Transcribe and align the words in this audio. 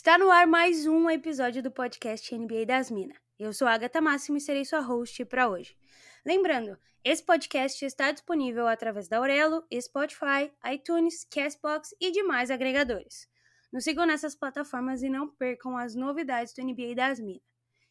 Está 0.00 0.16
no 0.16 0.30
ar 0.30 0.46
mais 0.46 0.86
um 0.86 1.10
episódio 1.10 1.60
do 1.60 1.72
podcast 1.72 2.32
NBA 2.32 2.64
das 2.66 2.88
Minas. 2.88 3.18
Eu 3.36 3.52
sou 3.52 3.66
a 3.66 3.72
Agatha 3.72 4.00
Máximo 4.00 4.36
e 4.36 4.40
serei 4.40 4.64
sua 4.64 4.78
host 4.78 5.24
para 5.24 5.48
hoje. 5.48 5.76
Lembrando, 6.24 6.78
esse 7.02 7.20
podcast 7.20 7.84
está 7.84 8.12
disponível 8.12 8.68
através 8.68 9.08
da 9.08 9.18
Aurelo, 9.18 9.66
Spotify, 9.74 10.52
iTunes, 10.72 11.26
Castbox 11.28 11.96
e 12.00 12.12
demais 12.12 12.48
agregadores. 12.48 13.28
Nos 13.72 13.82
sigam 13.82 14.06
nessas 14.06 14.36
plataformas 14.36 15.02
e 15.02 15.08
não 15.08 15.26
percam 15.26 15.76
as 15.76 15.96
novidades 15.96 16.54
do 16.54 16.62
NBA 16.62 16.94
das 16.94 17.18
Minas. 17.18 17.42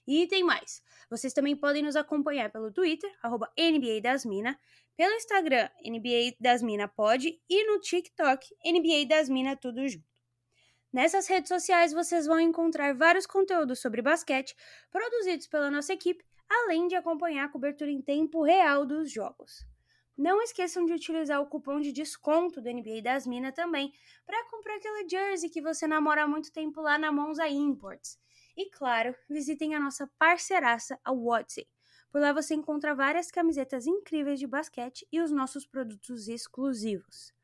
E 0.07 0.27
tem 0.27 0.45
mais! 0.45 0.81
Vocês 1.09 1.33
também 1.33 1.57
podem 1.57 1.83
nos 1.83 1.97
acompanhar 1.97 2.49
pelo 2.49 2.71
Twitter, 2.71 3.13
arroba 3.21 3.51
NBA 3.59 3.99
das 4.01 4.23
Minas, 4.23 4.55
pelo 4.95 5.13
Instagram, 5.13 5.69
NBA 5.85 6.37
das 6.39 6.63
Minas 6.63 6.89
Pod, 6.95 7.37
e 7.49 7.67
no 7.67 7.81
TikTok, 7.81 8.47
NBA 8.65 9.09
das 9.09 9.27
Minas 9.27 9.57
Tudo 9.59 9.85
Junto. 9.85 10.16
Nessas 10.91 11.27
redes 11.27 11.49
sociais 11.49 11.91
vocês 11.91 12.25
vão 12.25 12.39
encontrar 12.39 12.95
vários 12.95 13.25
conteúdos 13.25 13.79
sobre 13.79 14.01
basquete 14.01 14.55
produzidos 14.89 15.45
pela 15.47 15.69
nossa 15.69 15.93
equipe, 15.93 16.23
além 16.49 16.87
de 16.87 16.95
acompanhar 16.95 17.45
a 17.45 17.49
cobertura 17.49 17.91
em 17.91 18.01
tempo 18.01 18.41
real 18.41 18.85
dos 18.85 19.11
jogos. 19.11 19.65
Não 20.17 20.41
esqueçam 20.41 20.85
de 20.85 20.93
utilizar 20.93 21.39
o 21.41 21.45
cupom 21.45 21.79
de 21.79 21.91
desconto 21.91 22.59
do 22.59 22.71
NBA 22.71 23.03
das 23.03 23.27
Minas 23.27 23.53
também 23.53 23.93
para 24.25 24.49
comprar 24.49 24.77
aquela 24.77 25.07
jersey 25.07 25.49
que 25.49 25.61
você 25.61 25.85
namora 25.85 26.23
há 26.23 26.27
muito 26.27 26.51
tempo 26.51 26.81
lá 26.81 26.97
na 26.97 27.11
Monza 27.11 27.47
Imports. 27.47 28.17
E 28.55 28.67
claro, 28.71 29.13
visitem 29.29 29.75
a 29.75 29.79
nossa 29.79 30.09
parceiraça, 30.17 30.99
a 31.03 31.13
Watsy. 31.13 31.67
Por 32.09 32.21
lá 32.21 32.33
você 32.33 32.55
encontra 32.55 32.95
várias 32.95 33.29
camisetas 33.29 33.85
incríveis 33.85 34.39
de 34.39 34.47
basquete 34.47 35.05
e 35.11 35.21
os 35.21 35.29
nossos 35.29 35.67
produtos 35.67 36.27
exclusivos. 36.27 37.36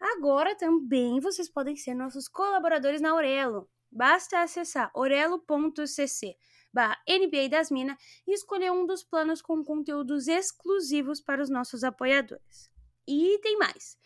Agora 0.00 0.56
também 0.56 1.20
vocês 1.20 1.48
podem 1.48 1.76
ser 1.76 1.94
nossos 1.94 2.26
colaboradores 2.26 3.00
na 3.00 3.10
Aurelo. 3.10 3.68
Basta 3.92 4.40
acessar 4.40 4.90
orelo.cc 4.94 6.36
barra 6.72 6.96
NBA 7.08 7.48
das 7.48 7.70
Minas 7.70 7.96
e 8.26 8.32
escolher 8.32 8.70
um 8.70 8.86
dos 8.86 9.02
planos 9.02 9.42
com 9.42 9.64
conteúdos 9.64 10.28
exclusivos 10.28 11.20
para 11.20 11.42
os 11.42 11.50
nossos 11.50 11.84
apoiadores. 11.84 12.70
E 13.06 13.38
tem 13.42 13.58
mais! 13.58 13.98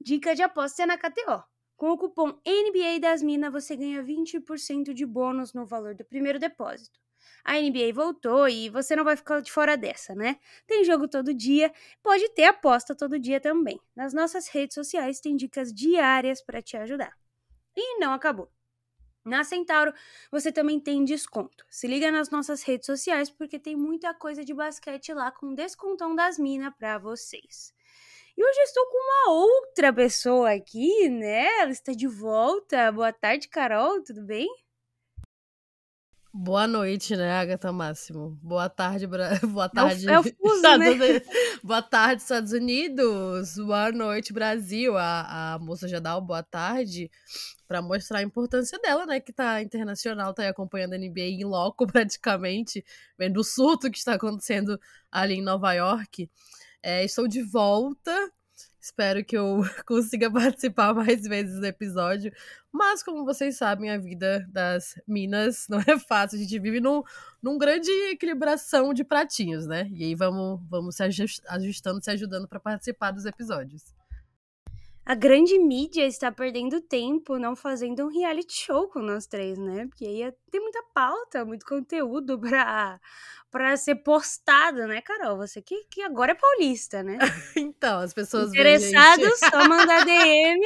Dica 0.00 0.34
de 0.34 0.42
aposta 0.42 0.82
é 0.82 0.86
na 0.86 0.98
KTO. 0.98 1.44
Com 1.76 1.90
o 1.90 1.98
cupom 1.98 2.40
NBA 2.46 3.00
das 3.00 3.22
Minas 3.22 3.52
você 3.52 3.76
ganha 3.76 4.02
20% 4.02 4.94
de 4.94 5.04
bônus 5.04 5.52
no 5.52 5.66
valor 5.66 5.94
do 5.94 6.04
primeiro 6.04 6.38
depósito. 6.38 6.98
A 7.44 7.60
NBA 7.60 7.92
voltou 7.92 8.48
e 8.48 8.68
você 8.68 8.96
não 8.96 9.04
vai 9.04 9.16
ficar 9.16 9.40
de 9.40 9.52
fora 9.52 9.76
dessa, 9.76 10.14
né? 10.14 10.38
Tem 10.66 10.84
jogo 10.84 11.08
todo 11.08 11.34
dia, 11.34 11.72
pode 12.02 12.28
ter 12.30 12.44
aposta 12.44 12.94
todo 12.94 13.18
dia 13.18 13.40
também. 13.40 13.80
Nas 13.94 14.12
nossas 14.12 14.48
redes 14.48 14.74
sociais 14.74 15.20
tem 15.20 15.36
dicas 15.36 15.72
diárias 15.72 16.42
para 16.42 16.60
te 16.62 16.76
ajudar. 16.76 17.16
E 17.76 17.98
não 17.98 18.12
acabou. 18.12 18.50
Na 19.24 19.42
Centauro 19.42 19.92
você 20.30 20.52
também 20.52 20.78
tem 20.78 21.04
desconto. 21.04 21.66
Se 21.68 21.88
liga 21.88 22.12
nas 22.12 22.30
nossas 22.30 22.62
redes 22.62 22.86
sociais 22.86 23.28
porque 23.28 23.58
tem 23.58 23.74
muita 23.74 24.14
coisa 24.14 24.44
de 24.44 24.54
basquete 24.54 25.12
lá 25.12 25.32
com 25.32 25.52
descontão 25.52 26.14
das 26.14 26.38
minas 26.38 26.72
para 26.78 26.96
vocês. 26.98 27.74
E 28.36 28.44
hoje 28.44 28.60
estou 28.60 28.86
com 28.86 28.98
uma 28.98 29.34
outra 29.34 29.92
pessoa 29.92 30.52
aqui, 30.52 31.08
né? 31.08 31.46
Ela 31.60 31.72
está 31.72 31.92
de 31.92 32.06
volta. 32.06 32.92
Boa 32.92 33.12
tarde, 33.12 33.48
Carol, 33.48 34.02
tudo 34.04 34.22
bem? 34.22 34.46
Boa 36.38 36.66
noite, 36.66 37.16
né, 37.16 37.32
Agatha 37.32 37.72
Máximo? 37.72 38.38
Boa 38.42 38.68
tarde, 38.68 39.06
Bra... 39.06 39.30
Boa 39.50 39.70
tarde. 39.70 40.06
É 40.06 40.10
o, 40.10 40.14
é 40.16 40.20
o 40.20 40.22
fuso, 40.22 40.56
Estados 40.56 40.86
né? 40.86 40.90
Unidos. 40.90 41.28
Boa 41.64 41.82
tarde, 41.82 42.22
Estados 42.22 42.52
Unidos. 42.52 43.56
Boa 43.56 43.90
noite, 43.90 44.34
Brasil. 44.34 44.98
A, 44.98 45.54
a 45.54 45.58
moça 45.58 45.88
já 45.88 45.98
dá 45.98 46.14
o 46.14 46.20
boa 46.20 46.42
tarde 46.42 47.10
para 47.66 47.80
mostrar 47.80 48.18
a 48.18 48.22
importância 48.22 48.78
dela, 48.80 49.06
né? 49.06 49.18
Que 49.18 49.32
tá 49.32 49.62
internacional, 49.62 50.34
tá 50.34 50.42
aí 50.42 50.48
acompanhando 50.48 50.92
a 50.92 50.98
NBA 50.98 51.20
em 51.20 51.44
loco 51.44 51.86
praticamente, 51.88 52.84
vendo 53.18 53.40
o 53.40 53.44
surto 53.44 53.90
que 53.90 53.96
está 53.96 54.12
acontecendo 54.12 54.78
ali 55.10 55.36
em 55.36 55.42
Nova 55.42 55.72
York. 55.72 56.30
É, 56.82 57.02
estou 57.02 57.26
de 57.26 57.42
volta. 57.42 58.12
Espero 58.86 59.24
que 59.24 59.36
eu 59.36 59.62
consiga 59.84 60.30
participar 60.30 60.94
mais 60.94 61.22
vezes 61.22 61.58
do 61.58 61.66
episódio. 61.66 62.32
Mas, 62.72 63.02
como 63.02 63.24
vocês 63.24 63.56
sabem, 63.56 63.90
a 63.90 63.98
vida 63.98 64.46
das 64.48 64.94
minas 65.08 65.66
não 65.68 65.80
é 65.80 65.98
fácil. 65.98 66.38
A 66.38 66.40
gente 66.42 66.56
vive 66.60 66.78
num, 66.78 67.02
num 67.42 67.58
grande 67.58 67.90
equilibração 68.12 68.94
de 68.94 69.02
pratinhos, 69.02 69.66
né? 69.66 69.88
E 69.92 70.04
aí 70.04 70.14
vamos, 70.14 70.60
vamos 70.70 70.94
se 70.94 71.02
ajust- 71.02 71.42
ajustando, 71.48 72.00
se 72.00 72.12
ajudando 72.12 72.46
para 72.46 72.60
participar 72.60 73.10
dos 73.10 73.26
episódios. 73.26 73.95
A 75.06 75.14
grande 75.14 75.56
mídia 75.56 76.04
está 76.04 76.32
perdendo 76.32 76.80
tempo 76.80 77.38
não 77.38 77.54
fazendo 77.54 78.04
um 78.04 78.08
reality 78.08 78.52
show 78.64 78.88
com 78.88 78.98
nós 78.98 79.24
três, 79.24 79.56
né? 79.56 79.86
Porque 79.86 80.04
aí 80.04 80.32
tem 80.50 80.60
muita 80.60 80.82
pauta, 80.92 81.44
muito 81.44 81.64
conteúdo 81.64 82.36
pra, 82.42 83.00
pra 83.48 83.76
ser 83.76 83.94
postado, 83.96 84.84
né, 84.88 85.00
Carol? 85.00 85.36
Você 85.36 85.62
que, 85.62 85.84
que 85.88 86.02
agora 86.02 86.32
é 86.32 86.34
paulista, 86.34 87.04
né? 87.04 87.18
Então, 87.56 88.00
as 88.00 88.12
pessoas 88.12 88.46
a 88.46 88.46
gente- 88.48 88.58
Interessados, 88.58 89.38
só 89.38 89.68
mandar 89.68 90.02
DM. 90.04 90.60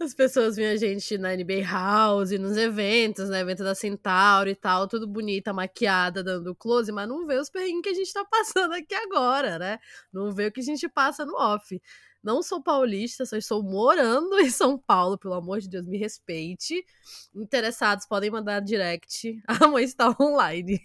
As 0.00 0.12
pessoas 0.12 0.56
veem 0.56 0.70
a 0.70 0.76
gente 0.76 1.16
na 1.16 1.32
NBA 1.36 1.62
House, 1.64 2.32
nos 2.32 2.56
eventos, 2.56 3.28
no 3.28 3.36
evento 3.36 3.62
da 3.62 3.76
Centauro 3.76 4.50
e 4.50 4.56
tal, 4.56 4.88
tudo 4.88 5.06
bonita, 5.06 5.52
maquiada, 5.52 6.24
dando 6.24 6.56
close, 6.56 6.90
mas 6.90 7.08
não 7.08 7.24
vê 7.24 7.38
os 7.38 7.48
perrengues 7.50 7.82
que 7.82 7.88
a 7.90 7.94
gente 7.94 8.12
tá 8.12 8.24
passando 8.28 8.72
aqui 8.74 8.94
agora, 8.96 9.60
né? 9.60 9.78
Não 10.12 10.32
vê 10.32 10.46
o 10.48 10.52
que 10.52 10.60
a 10.60 10.64
gente 10.64 10.88
passa 10.88 11.24
no 11.24 11.36
off. 11.36 11.80
Não 12.26 12.42
sou 12.42 12.60
paulista, 12.60 13.24
só 13.24 13.36
estou 13.36 13.62
morando 13.62 14.36
em 14.42 14.50
São 14.50 14.76
Paulo, 14.76 15.16
pelo 15.16 15.34
amor 15.34 15.60
de 15.60 15.68
Deus, 15.68 15.86
me 15.86 15.96
respeite. 15.96 16.84
Interessados 17.32 18.04
podem 18.04 18.32
mandar 18.32 18.58
direct. 18.58 19.40
A 19.46 19.68
mãe 19.68 19.84
está 19.84 20.12
online. 20.20 20.80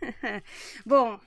Bom, 0.86 1.20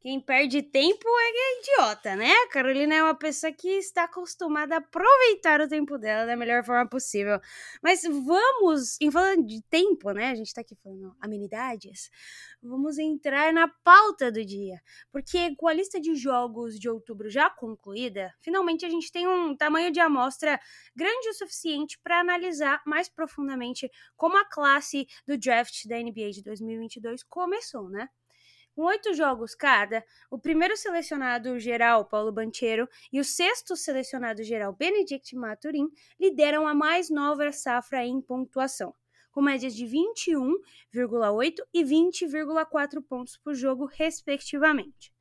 quem 0.00 0.18
perde 0.18 0.62
tempo 0.62 1.06
é 1.06 1.60
idiota, 1.60 2.16
né? 2.16 2.32
A 2.32 2.48
Carolina 2.48 2.94
é 2.94 3.02
uma 3.02 3.14
pessoa 3.14 3.52
que 3.52 3.68
está 3.68 4.04
acostumada 4.04 4.76
a 4.76 4.78
aproveitar 4.78 5.60
o 5.60 5.68
tempo 5.68 5.98
dela 5.98 6.24
da 6.24 6.34
melhor 6.36 6.64
forma 6.64 6.88
possível. 6.88 7.38
Mas 7.82 8.02
vamos, 8.02 8.98
em 8.98 9.10
falando 9.10 9.46
de 9.46 9.60
tempo, 9.68 10.10
né? 10.12 10.30
A 10.30 10.34
gente 10.34 10.54
tá 10.54 10.62
aqui 10.62 10.74
falando 10.74 11.14
amenidades. 11.20 12.10
Vamos 12.62 12.98
entrar 12.98 13.52
na 13.52 13.68
pauta 13.68 14.32
do 14.32 14.42
dia. 14.42 14.80
Porque 15.12 15.54
com 15.56 15.68
a 15.68 15.72
lista 15.74 16.00
de 16.00 16.14
jogos 16.14 16.80
de 16.80 16.88
outubro 16.88 17.28
já 17.28 17.50
concluída, 17.50 18.32
finalmente 18.40 18.86
a 18.86 18.90
gente 18.90 19.12
tem 19.12 19.28
um 19.28 19.54
tamanho 19.54 19.92
de 19.92 20.00
amostra 20.00 20.58
grande 20.96 21.28
o 21.28 21.34
suficiente 21.34 21.98
para 22.02 22.20
analisar 22.20 22.80
mais 22.86 23.10
profundamente 23.10 23.90
como 24.16 24.38
a 24.38 24.46
classe 24.46 25.06
do 25.26 25.36
draft 25.36 25.86
da 25.86 25.98
NBA 25.98 26.30
de 26.30 26.42
2022 26.42 27.22
começou, 27.22 27.90
né? 27.90 28.08
Com 28.80 28.86
oito 28.86 29.12
jogos 29.12 29.54
cada, 29.54 30.02
o 30.30 30.38
primeiro 30.38 30.74
selecionado 30.74 31.58
geral, 31.58 32.06
Paulo 32.06 32.32
Banchero, 32.32 32.88
e 33.12 33.20
o 33.20 33.24
sexto 33.24 33.76
selecionado 33.76 34.42
geral, 34.42 34.72
Benedict 34.72 35.36
Maturin, 35.36 35.86
lideram 36.18 36.66
a 36.66 36.72
mais 36.72 37.10
nova 37.10 37.52
safra 37.52 38.06
em 38.06 38.22
pontuação, 38.22 38.94
com 39.32 39.42
médias 39.42 39.74
de 39.74 39.84
21,8 39.84 41.56
e 41.74 41.84
20,4 41.84 43.02
pontos 43.06 43.36
por 43.36 43.54
jogo, 43.54 43.84
respectivamente. 43.84 45.12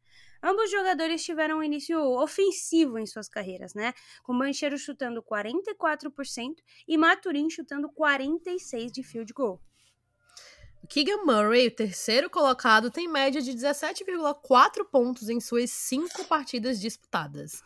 Ambos 0.41 0.63
os 0.63 0.71
jogadores 0.71 1.21
tiveram 1.21 1.57
um 1.57 1.63
início 1.63 1.99
ofensivo 1.99 2.97
em 2.97 3.05
suas 3.05 3.27
carreiras, 3.27 3.73
né? 3.73 3.93
Com 4.23 4.37
Banchero 4.37 4.77
chutando 4.77 5.21
44% 5.21 6.55
e 6.87 6.97
Maturin 6.97 7.49
chutando 7.49 7.89
46% 7.89 8.89
de 8.89 9.03
field 9.03 9.33
goal. 9.33 9.61
Keegan 10.87 11.23
Murray, 11.23 11.67
o 11.67 11.71
terceiro 11.71 12.29
colocado, 12.29 12.89
tem 12.89 13.07
média 13.07 13.41
de 13.41 13.51
17,4 13.51 14.85
pontos 14.89 15.29
em 15.29 15.39
suas 15.39 15.69
cinco 15.69 16.23
partidas 16.25 16.79
disputadas. 16.79 17.61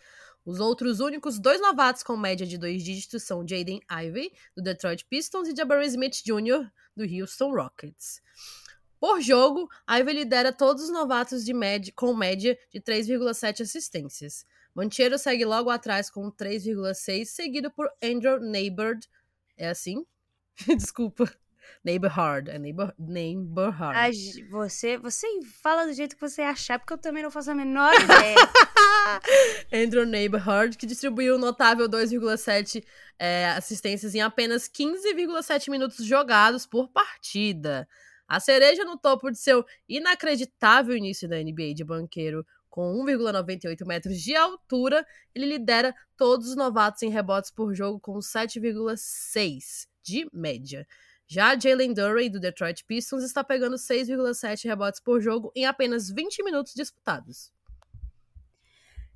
Os 0.45 0.59
outros 0.59 0.99
únicos 0.99 1.39
dois 1.39 1.61
novatos 1.61 2.03
com 2.03 2.17
média 2.17 2.45
de 2.45 2.57
dois 2.57 2.83
dígitos 2.83 3.23
são 3.23 3.47
Jaden 3.47 3.79
Ivey, 3.89 4.33
do 4.55 4.61
Detroit 4.61 5.05
Pistons, 5.05 5.47
e 5.47 5.55
Jabari 5.55 5.85
Smith 5.87 6.21
Jr., 6.25 6.69
do 6.95 7.03
Houston 7.03 7.53
Rockets. 7.53 8.21
Por 8.99 9.21
jogo, 9.21 9.69
Ivy 9.89 10.13
lidera 10.13 10.51
todos 10.51 10.83
os 10.83 10.89
novatos 10.89 11.45
média, 11.45 11.93
com 11.95 12.13
média 12.13 12.57
de 12.71 12.81
3,7 12.81 13.61
assistências. 13.61 14.45
Manchero 14.75 15.17
segue 15.17 15.45
logo 15.45 15.69
atrás 15.69 16.09
com 16.09 16.29
3,6, 16.31 17.25
seguido 17.25 17.71
por 17.71 17.89
Andrew 18.03 18.39
Neighbord. 18.39 19.07
É 19.55 19.69
assim? 19.69 20.05
Desculpa. 20.75 21.31
Neighborhood. 21.83 22.49
É 22.49 22.57
neighbor, 22.57 22.93
neighborhood. 22.97 23.95
Ah, 23.95 24.09
você, 24.49 24.97
você 24.97 25.27
fala 25.61 25.85
do 25.85 25.93
jeito 25.93 26.15
que 26.15 26.21
você 26.21 26.41
achar, 26.41 26.79
porque 26.79 26.93
eu 26.93 26.97
também 26.97 27.23
não 27.23 27.31
faço 27.31 27.51
a 27.51 27.55
menor 27.55 27.93
ideia. 27.93 28.35
Andrew 29.73 30.05
Neighborhood, 30.05 30.77
que 30.77 30.85
distribuiu 30.85 31.35
um 31.35 31.39
notável 31.39 31.87
2,7 31.89 32.83
é, 33.19 33.47
assistências 33.49 34.15
em 34.15 34.21
apenas 34.21 34.67
15,7 34.67 35.69
minutos 35.69 36.05
jogados 36.05 36.65
por 36.65 36.89
partida. 36.89 37.87
A 38.27 38.39
cereja 38.39 38.83
no 38.83 38.97
topo 38.97 39.29
de 39.29 39.37
seu 39.37 39.65
inacreditável 39.87 40.95
início 40.95 41.27
da 41.27 41.37
NBA 41.37 41.73
de 41.75 41.83
banqueiro, 41.83 42.45
com 42.73 43.05
1,98 43.05 43.85
metros 43.85 44.19
de 44.19 44.35
altura, 44.35 45.05
ele 45.35 45.45
lidera 45.45 45.93
todos 46.17 46.49
os 46.49 46.55
novatos 46.55 47.03
em 47.03 47.09
rebotes 47.09 47.51
por 47.51 47.75
jogo 47.75 47.99
com 47.99 48.17
7,6 48.17 49.87
de 50.01 50.27
média. 50.33 50.87
Já 51.27 51.57
Jalen 51.57 51.93
Durray, 51.93 52.29
do 52.29 52.39
Detroit 52.39 52.83
Pistons, 52.85 53.23
está 53.23 53.43
pegando 53.43 53.75
6,7 53.75 54.65
rebotes 54.65 54.99
por 54.99 55.21
jogo 55.21 55.51
em 55.55 55.65
apenas 55.65 56.09
20 56.09 56.43
minutos 56.43 56.73
disputados. 56.73 57.51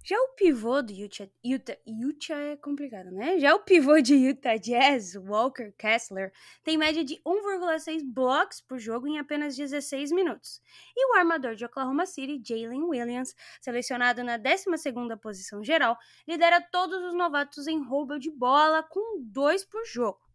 Já 0.10 0.16
o 0.18 0.30
pivô 0.38 0.82
do 0.82 0.94
Utah, 0.94 1.28
Utah, 1.44 1.78
Utah 1.86 2.40
é 2.40 2.56
complicado, 2.56 3.12
né? 3.12 3.38
Já 3.40 3.54
o 3.54 3.60
pivô 3.60 4.00
de 4.00 4.16
Utah 4.16 4.56
Jazz, 4.56 5.16
Walker 5.18 5.74
Kessler, 5.78 6.32
tem 6.64 6.78
média 6.78 7.04
de 7.04 7.16
1,6 7.26 8.04
blocos 8.06 8.62
por 8.62 8.80
jogo 8.80 9.06
em 9.06 9.20
apenas 9.20 9.58
16 9.58 10.14
minutos. 10.14 10.62
E 10.96 11.12
o 11.12 11.18
armador 11.18 11.56
de 11.56 11.66
Oklahoma 11.66 12.06
City, 12.06 12.42
Jalen 12.42 12.84
Williams, 12.84 13.36
selecionado 13.60 14.24
na 14.24 14.40
12ª 14.40 15.20
posição 15.20 15.62
geral, 15.62 15.98
lidera 16.26 16.62
todos 16.62 17.04
os 17.04 17.14
novatos 17.14 17.68
em 17.68 17.84
roubo 17.84 18.18
de 18.18 18.32
bola 18.32 18.84
com 18.84 19.22
2 19.22 19.66
por 19.66 19.86
jogo. 19.86 20.27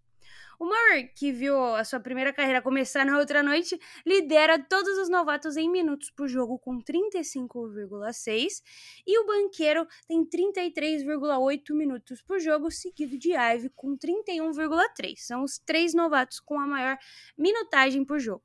O 0.62 0.64
Murray, 0.64 1.08
que 1.08 1.32
viu 1.32 1.60
a 1.74 1.82
sua 1.82 1.98
primeira 1.98 2.32
carreira 2.32 2.62
começar 2.62 3.04
na 3.04 3.18
outra 3.18 3.42
noite, 3.42 3.76
lidera 4.06 4.60
todos 4.60 4.96
os 4.96 5.08
novatos 5.08 5.56
em 5.56 5.68
minutos 5.68 6.08
por 6.12 6.28
jogo 6.28 6.56
com 6.56 6.78
35,6 6.78 8.62
e 9.04 9.18
o 9.18 9.26
banqueiro 9.26 9.84
tem 10.06 10.24
33,8 10.24 11.74
minutos 11.74 12.22
por 12.22 12.38
jogo, 12.38 12.70
seguido 12.70 13.18
de 13.18 13.32
Ive 13.32 13.70
com 13.70 13.98
31,3. 13.98 15.16
São 15.16 15.42
os 15.42 15.58
três 15.58 15.94
novatos 15.94 16.38
com 16.38 16.60
a 16.60 16.66
maior 16.68 16.96
minutagem 17.36 18.04
por 18.04 18.20
jogo. 18.20 18.44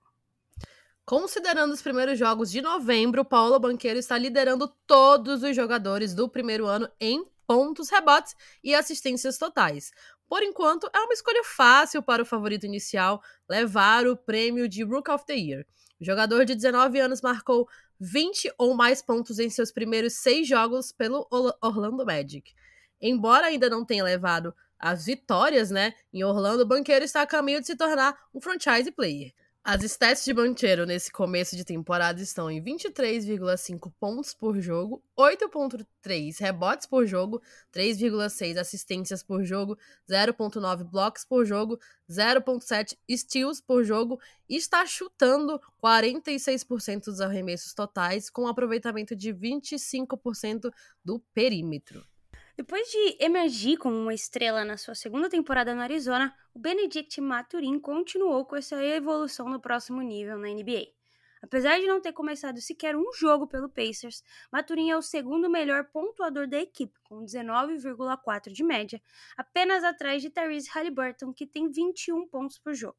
Considerando 1.06 1.72
os 1.72 1.84
primeiros 1.84 2.18
jogos 2.18 2.50
de 2.50 2.62
novembro, 2.64 3.24
Paulo 3.24 3.60
Banqueiro 3.60 4.00
está 4.00 4.18
liderando 4.18 4.68
todos 4.88 5.44
os 5.44 5.56
jogadores 5.56 6.16
do 6.16 6.28
primeiro 6.28 6.66
ano 6.66 6.90
em 7.00 7.24
pontos, 7.48 7.90
rebotes 7.90 8.36
e 8.64 8.76
assistências 8.76 9.38
totais. 9.38 9.92
Por 10.28 10.44
enquanto, 10.44 10.90
é 10.94 11.00
uma 11.00 11.14
escolha 11.14 11.42
fácil 11.44 12.04
para 12.04 12.22
o 12.22 12.26
favorito 12.26 12.66
inicial 12.66 13.24
levar 13.50 14.06
o 14.06 14.18
prêmio 14.18 14.68
de 14.68 14.84
Rook 14.84 15.10
of 15.10 15.26
the 15.26 15.36
Year. 15.36 15.66
O 16.00 16.06
jogador 16.06 16.46
de 16.46 16.54
19 16.54 17.00
anos 17.00 17.22
marcou 17.22 17.68
20 18.00 18.54
ou 18.58 18.76
mais 18.76 19.02
pontos 19.02 19.40
em 19.40 19.50
seus 19.50 19.72
primeiros 19.72 20.16
seis 20.16 20.48
jogos 20.48 20.92
pelo 20.92 21.28
Orlando 21.62 22.06
Magic. 22.06 22.54
Embora 23.02 23.48
ainda 23.48 23.70
não 23.70 23.86
tenha 23.86 24.04
levado 24.04 24.54
as 24.78 25.06
vitórias, 25.06 25.72
né, 25.72 25.94
em 26.14 26.24
Orlando, 26.24 26.64
o 26.64 26.68
banqueiro 26.68 27.04
está 27.04 27.22
a 27.22 27.28
caminho 27.28 27.60
de 27.60 27.68
se 27.68 27.76
tornar 27.76 28.16
um 28.34 28.40
franchise 28.40 28.92
player. 28.92 29.34
As 29.70 29.84
stats 29.84 30.24
de 30.24 30.34
Banchero 30.34 30.86
nesse 30.86 31.12
começo 31.12 31.54
de 31.54 31.66
temporada 31.66 32.22
estão 32.22 32.50
em 32.50 32.64
23,5 32.64 33.92
pontos 34.00 34.34
por 34.34 34.62
jogo, 34.62 35.04
8,3 35.20 36.40
rebotes 36.40 36.88
por 36.88 37.06
jogo, 37.06 37.42
3,6 37.74 38.58
assistências 38.58 39.22
por 39.22 39.44
jogo, 39.44 39.78
0,9 40.10 40.86
blocos 40.86 41.26
por 41.26 41.46
jogo, 41.46 41.78
0,7 42.10 42.98
steals 43.12 43.60
por 43.60 43.84
jogo 43.84 44.18
e 44.48 44.56
está 44.56 44.86
chutando 44.86 45.60
46% 45.84 47.04
dos 47.04 47.20
arremessos 47.20 47.74
totais, 47.74 48.30
com 48.30 48.44
um 48.44 48.48
aproveitamento 48.48 49.18
de 49.18 49.34
25% 49.34 50.72
do 51.04 51.20
perímetro. 51.34 52.08
Depois 52.58 52.90
de 52.90 53.18
emergir 53.20 53.78
como 53.78 53.96
uma 53.96 54.16
estrela 54.16 54.66
na 54.66 54.78
sua 54.78 54.96
segunda 54.96 55.30
temporada 55.30 55.76
no 55.76 55.82
Arizona, 55.82 56.36
o 56.56 56.60
Benedict 56.60 57.22
Maturin 57.22 57.80
continuou 57.80 58.44
com 58.46 58.56
essa 58.56 58.84
evolução 58.84 59.48
no 59.48 59.60
próximo 59.60 60.02
nível 60.02 60.40
na 60.40 60.48
NBA. 60.48 60.88
Apesar 61.40 61.80
de 61.80 61.86
não 61.86 62.02
ter 62.02 62.14
começado 62.14 62.60
sequer 62.60 62.96
um 62.96 63.14
jogo 63.14 63.46
pelo 63.46 63.70
Pacers, 63.70 64.24
Maturin 64.52 64.90
é 64.90 64.98
o 64.98 65.04
segundo 65.04 65.48
melhor 65.48 65.84
pontuador 65.92 66.48
da 66.48 66.60
equipe, 66.60 67.00
com 67.04 67.24
19,4 67.24 68.52
de 68.52 68.64
média, 68.64 69.00
apenas 69.38 69.84
atrás 69.84 70.24
de 70.24 70.32
Tyrese 70.32 70.72
Halliburton, 70.72 71.32
que 71.32 71.46
tem 71.46 71.70
21 71.70 72.28
pontos 72.28 72.58
por 72.58 72.74
jogo 72.74 72.98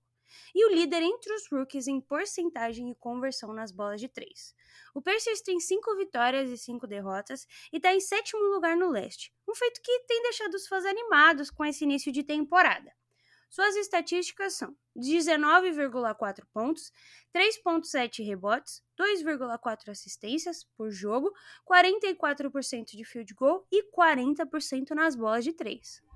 e 0.55 0.65
o 0.65 0.75
líder 0.75 1.03
entre 1.03 1.33
os 1.35 1.49
rookies 1.51 1.87
em 1.87 2.01
porcentagem 2.01 2.91
e 2.91 2.95
conversão 2.95 3.53
nas 3.53 3.73
bolas 3.73 4.01
de 4.01 4.09
três. 4.09 4.55
O 4.95 5.03
Pacers 5.03 5.41
tem 5.41 5.61
cinco 5.61 5.95
vitórias 5.97 6.51
e 6.51 6.59
cinco 6.59 6.87
derrotas 6.87 7.47
e 7.73 7.77
está 7.77 7.95
em 7.95 8.01
sétimo 8.01 8.43
lugar 8.43 8.77
no 8.77 8.91
leste, 8.91 9.33
um 9.49 9.55
feito 9.55 9.81
que 9.83 10.01
tem 10.01 10.23
deixado 10.23 10.55
os 10.55 10.67
fãs 10.67 10.85
animados 10.85 11.51
com 11.51 11.65
esse 11.65 11.85
início 11.85 12.11
de 12.13 12.23
temporada. 12.23 12.93
Suas 13.51 13.77
estatísticas 13.77 14.55
são 14.55 14.77
19,4 14.97 16.45
pontos, 16.53 16.93
3,7 17.35 18.23
rebotes, 18.25 18.83
2,4 19.01 19.89
assistências 19.89 20.65
por 20.77 20.91
jogo, 20.91 21.33
44% 21.67 22.85
de 22.95 23.05
field 23.05 23.33
goal 23.35 23.67
e 23.73 23.91
40% 23.91 24.91
nas 24.91 25.17
bolas 25.17 25.45
de 25.45 25.55
3. 25.55 26.08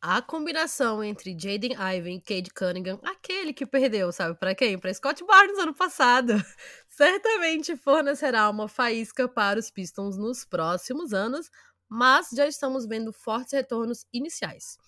A 0.00 0.22
combinação 0.22 1.02
entre 1.02 1.36
Jaden 1.36 1.72
Ivan 1.72 2.10
e 2.10 2.20
Cade 2.20 2.50
Cunningham, 2.50 3.00
aquele 3.02 3.52
que 3.52 3.66
perdeu, 3.66 4.12
sabe 4.12 4.38
para 4.38 4.54
quem? 4.54 4.78
Para 4.78 4.94
Scott 4.94 5.24
Barnes 5.24 5.58
ano 5.58 5.74
passado, 5.74 6.34
certamente 6.88 7.76
fornecerá 7.76 8.48
uma 8.48 8.68
faísca 8.68 9.28
para 9.28 9.58
os 9.58 9.72
Pistons 9.72 10.16
nos 10.16 10.44
próximos 10.44 11.12
anos, 11.12 11.50
mas 11.88 12.28
já 12.32 12.46
estamos 12.46 12.86
vendo 12.86 13.12
fortes 13.12 13.52
retornos 13.52 14.06
iniciais. 14.12 14.78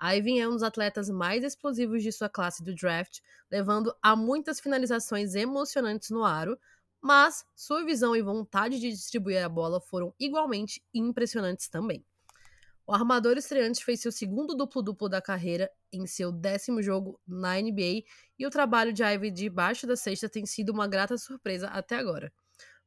Ivan 0.00 0.40
é 0.40 0.46
um 0.46 0.52
dos 0.52 0.62
atletas 0.62 1.10
mais 1.10 1.42
explosivos 1.42 2.00
de 2.00 2.12
sua 2.12 2.28
classe 2.28 2.62
do 2.62 2.72
draft, 2.72 3.18
levando 3.50 3.92
a 4.00 4.14
muitas 4.14 4.60
finalizações 4.60 5.34
emocionantes 5.34 6.10
no 6.10 6.24
aro, 6.24 6.56
mas 7.00 7.44
sua 7.56 7.84
visão 7.84 8.14
e 8.14 8.22
vontade 8.22 8.78
de 8.78 8.88
distribuir 8.88 9.44
a 9.44 9.48
bola 9.48 9.80
foram 9.80 10.14
igualmente 10.16 10.80
impressionantes 10.94 11.68
também. 11.68 12.04
O 12.90 12.92
armador 12.92 13.38
estreante 13.38 13.84
fez 13.84 14.00
seu 14.00 14.10
segundo 14.10 14.52
duplo-duplo 14.52 15.08
da 15.08 15.22
carreira 15.22 15.70
em 15.92 16.08
seu 16.08 16.32
décimo 16.32 16.82
jogo 16.82 17.20
na 17.24 17.54
NBA 17.54 18.02
e 18.36 18.44
o 18.44 18.50
trabalho 18.50 18.92
de 18.92 19.00
Ivy 19.04 19.30
debaixo 19.30 19.86
da 19.86 19.94
cesta 19.94 20.28
tem 20.28 20.44
sido 20.44 20.70
uma 20.70 20.88
grata 20.88 21.16
surpresa 21.16 21.68
até 21.68 21.94
agora. 21.94 22.32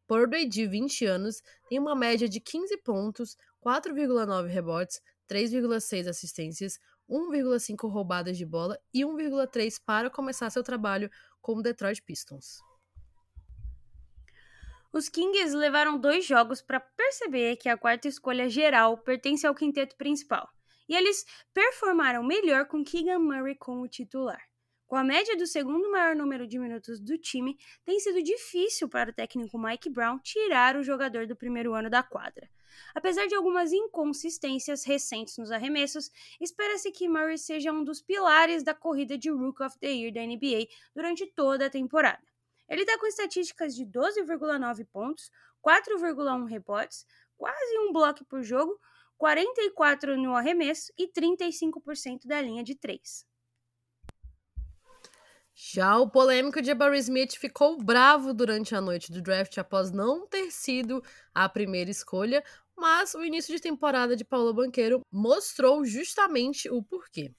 Purdue, 0.06 0.46
de 0.46 0.68
20 0.68 1.06
anos, 1.06 1.42
tem 1.70 1.80
uma 1.80 1.96
média 1.96 2.28
de 2.28 2.42
15 2.42 2.76
pontos, 2.80 3.38
4,9 3.66 4.48
rebotes, 4.48 5.02
3,6 5.26 6.10
assistências, 6.10 6.78
1,5 7.10 7.90
roubadas 7.90 8.38
de 8.38 8.46
bola 8.46 8.78
e 8.94 9.06
1,3 9.06 9.82
para 9.86 10.10
começar 10.10 10.50
seu 10.50 10.64
trabalho 10.64 11.10
com 11.42 11.56
o 11.56 11.62
Detroit 11.62 12.02
Pistons. 12.02 12.58
Os 14.94 15.10
Kings 15.10 15.56
levaram 15.56 15.98
dois 15.98 16.24
jogos 16.24 16.62
para 16.62 16.80
perceber 16.80 17.56
que 17.56 17.68
a 17.68 17.76
quarta 17.76 18.08
escolha 18.08 18.48
geral 18.48 18.96
pertence 18.96 19.48
ao 19.48 19.56
quinteto 19.56 19.98
principal, 19.98 20.48
e 20.88 20.96
eles 20.96 21.26
performaram 21.52 22.22
melhor 22.22 22.68
com 22.68 22.84
Keegan 22.84 23.18
Murray 23.18 23.56
como 23.56 23.88
titular. 23.88 24.40
Com 24.86 24.96
a 24.96 25.04
média 25.04 25.36
do 25.36 25.48
segundo 25.48 25.90
maior 25.90 26.16
número 26.16 26.46
de 26.46 26.60
minutos 26.60 27.00
do 27.00 27.18
time, 27.18 27.58
tem 27.84 28.00
sido 28.00 28.22
difícil 28.22 28.88
para 28.88 29.10
o 29.10 29.14
técnico 29.14 29.58
Mike 29.58 29.90
Brown 29.90 30.20
tirar 30.20 30.76
o 30.76 30.84
jogador 30.84 31.26
do 31.26 31.36
primeiro 31.36 31.74
ano 31.74 31.90
da 31.90 32.04
quadra. 32.04 32.48
Apesar 32.94 33.26
de 33.26 33.34
algumas 33.34 33.74
inconsistências 33.74 34.84
recentes 34.84 35.40
nos 35.40 35.50
arremessos, 35.50 36.12
espera-se 36.40 36.92
que 36.92 37.10
Murray 37.10 37.40
seja 37.40 37.74
um 37.74 37.84
dos 37.84 38.00
pilares 38.00 38.62
da 38.62 38.76
corrida 38.76 39.18
de 39.18 39.32
Rook 39.32 39.64
of 39.64 39.76
the 39.80 39.92
Year 39.92 40.14
da 40.14 40.22
NBA 40.22 40.68
durante 40.94 41.26
toda 41.26 41.66
a 41.66 41.70
temporada. 41.72 42.33
Ele 42.70 42.82
está 42.82 42.98
com 42.98 43.06
estatísticas 43.06 43.76
de 43.76 43.86
12,9 43.86 44.86
pontos, 44.92 45.30
4,1 45.66 46.48
rebotes, 46.48 47.06
quase 47.38 47.80
um 47.80 47.92
bloco 47.92 48.26
por 48.26 48.42
jogo, 48.42 48.80
44 49.18 50.18
no 50.18 50.36
arremesso 50.36 50.92
e 50.98 51.08
35% 51.08 52.26
da 52.26 52.42
linha 52.42 52.64
de 52.64 52.76
3. 52.76 53.26
Já 55.56 56.00
o 56.00 56.10
polêmico 56.10 56.64
Jabari 56.64 56.98
Smith 56.98 57.36
ficou 57.36 57.78
bravo 57.78 58.34
durante 58.34 58.74
a 58.74 58.82
noite 58.82 59.12
do 59.12 59.22
draft 59.22 59.56
após 59.60 59.92
não 59.92 60.26
ter 60.28 60.50
sido 60.50 61.04
a 61.34 61.48
primeira 61.48 61.92
escolha, 61.92 62.44
mas 62.76 63.14
o 63.14 63.24
início 63.24 63.56
de 63.56 63.62
temporada 63.62 64.16
de 64.16 64.26
Paulo 64.26 64.52
Banqueiro 64.52 65.02
mostrou 65.12 65.86
justamente 65.86 66.68
o 66.70 66.82
porquê. 66.82 67.32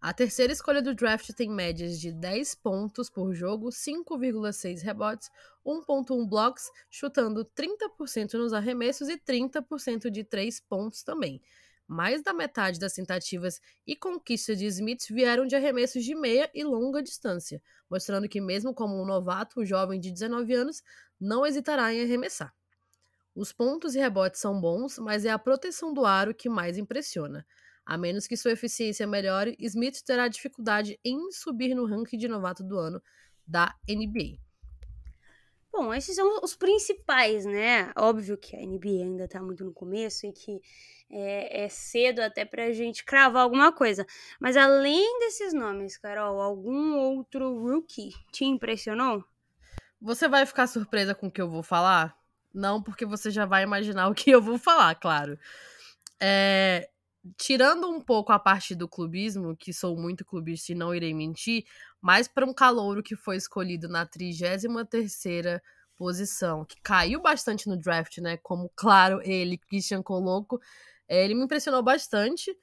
A 0.00 0.12
terceira 0.12 0.52
escolha 0.52 0.80
do 0.80 0.94
draft 0.94 1.32
tem 1.32 1.50
médias 1.50 1.98
de 1.98 2.12
10 2.12 2.54
pontos 2.54 3.10
por 3.10 3.34
jogo, 3.34 3.70
5,6 3.70 4.80
rebotes, 4.80 5.28
1,1 5.66 6.24
blocks, 6.24 6.70
chutando 6.88 7.44
30% 7.44 8.34
nos 8.34 8.52
arremessos 8.52 9.08
e 9.08 9.18
30% 9.18 10.08
de 10.08 10.22
3 10.22 10.60
pontos 10.60 11.02
também. 11.02 11.42
Mais 11.84 12.22
da 12.22 12.32
metade 12.32 12.78
das 12.78 12.92
tentativas 12.92 13.60
e 13.84 13.96
conquistas 13.96 14.58
de 14.58 14.66
Smith 14.66 15.06
vieram 15.10 15.46
de 15.46 15.56
arremessos 15.56 16.04
de 16.04 16.14
meia 16.14 16.48
e 16.54 16.62
longa 16.62 17.02
distância, 17.02 17.60
mostrando 17.90 18.28
que, 18.28 18.40
mesmo 18.40 18.72
como 18.72 19.02
um 19.02 19.04
novato, 19.04 19.58
o 19.58 19.66
jovem 19.66 19.98
de 19.98 20.12
19 20.12 20.54
anos 20.54 20.80
não 21.20 21.44
hesitará 21.44 21.92
em 21.92 22.02
arremessar. 22.02 22.54
Os 23.34 23.52
pontos 23.52 23.96
e 23.96 23.98
rebotes 23.98 24.40
são 24.40 24.60
bons, 24.60 24.98
mas 24.98 25.24
é 25.24 25.30
a 25.30 25.38
proteção 25.38 25.92
do 25.92 26.04
aro 26.04 26.34
que 26.34 26.48
mais 26.48 26.78
impressiona. 26.78 27.44
A 27.88 27.96
menos 27.96 28.26
que 28.26 28.36
sua 28.36 28.52
eficiência 28.52 29.06
melhore, 29.06 29.56
Smith 29.58 30.02
terá 30.04 30.28
dificuldade 30.28 31.00
em 31.02 31.32
subir 31.32 31.74
no 31.74 31.86
ranking 31.86 32.18
de 32.18 32.28
novato 32.28 32.62
do 32.62 32.78
ano 32.78 33.02
da 33.46 33.74
NBA. 33.88 34.36
Bom, 35.72 35.94
esses 35.94 36.14
são 36.14 36.40
os 36.42 36.54
principais, 36.54 37.46
né? 37.46 37.90
Óbvio 37.96 38.36
que 38.36 38.54
a 38.54 38.60
NBA 38.60 39.04
ainda 39.04 39.26
tá 39.26 39.40
muito 39.40 39.64
no 39.64 39.72
começo 39.72 40.26
e 40.26 40.32
que 40.34 40.60
é, 41.08 41.64
é 41.64 41.68
cedo 41.70 42.20
até 42.20 42.44
pra 42.44 42.70
gente 42.72 43.06
cravar 43.06 43.42
alguma 43.42 43.72
coisa. 43.72 44.04
Mas 44.38 44.54
além 44.54 45.18
desses 45.20 45.54
nomes, 45.54 45.96
Carol, 45.96 46.42
algum 46.42 46.94
outro 46.94 47.58
rookie 47.58 48.12
te 48.30 48.44
impressionou? 48.44 49.24
Você 49.98 50.28
vai 50.28 50.44
ficar 50.44 50.66
surpresa 50.66 51.14
com 51.14 51.28
o 51.28 51.30
que 51.30 51.40
eu 51.40 51.48
vou 51.48 51.62
falar? 51.62 52.14
Não, 52.52 52.82
porque 52.82 53.06
você 53.06 53.30
já 53.30 53.46
vai 53.46 53.62
imaginar 53.62 54.08
o 54.08 54.14
que 54.14 54.30
eu 54.30 54.42
vou 54.42 54.58
falar, 54.58 54.94
claro. 54.94 55.38
É, 56.20 56.90
tirando 57.36 57.88
um 57.88 58.00
pouco 58.00 58.32
a 58.32 58.38
parte 58.38 58.74
do 58.74 58.88
clubismo, 58.88 59.56
que 59.56 59.72
sou 59.72 59.96
muito 59.96 60.24
clubista 60.24 60.72
e 60.72 60.74
não 60.74 60.94
irei 60.94 61.12
mentir, 61.14 61.64
mas 62.00 62.28
para 62.28 62.46
um 62.46 62.54
calouro 62.54 63.02
que 63.02 63.16
foi 63.16 63.36
escolhido 63.36 63.88
na 63.88 64.06
33ª 64.06 65.60
posição, 65.96 66.64
que 66.64 66.80
caiu 66.80 67.20
bastante 67.20 67.68
no 67.68 67.76
draft, 67.76 68.18
né, 68.18 68.36
como 68.38 68.70
claro 68.76 69.20
ele, 69.22 69.58
Christian 69.58 70.02
Coloco, 70.02 70.60
eh, 71.08 71.24
ele 71.24 71.34
me 71.34 71.44
impressionou 71.44 71.82
bastante. 71.82 72.56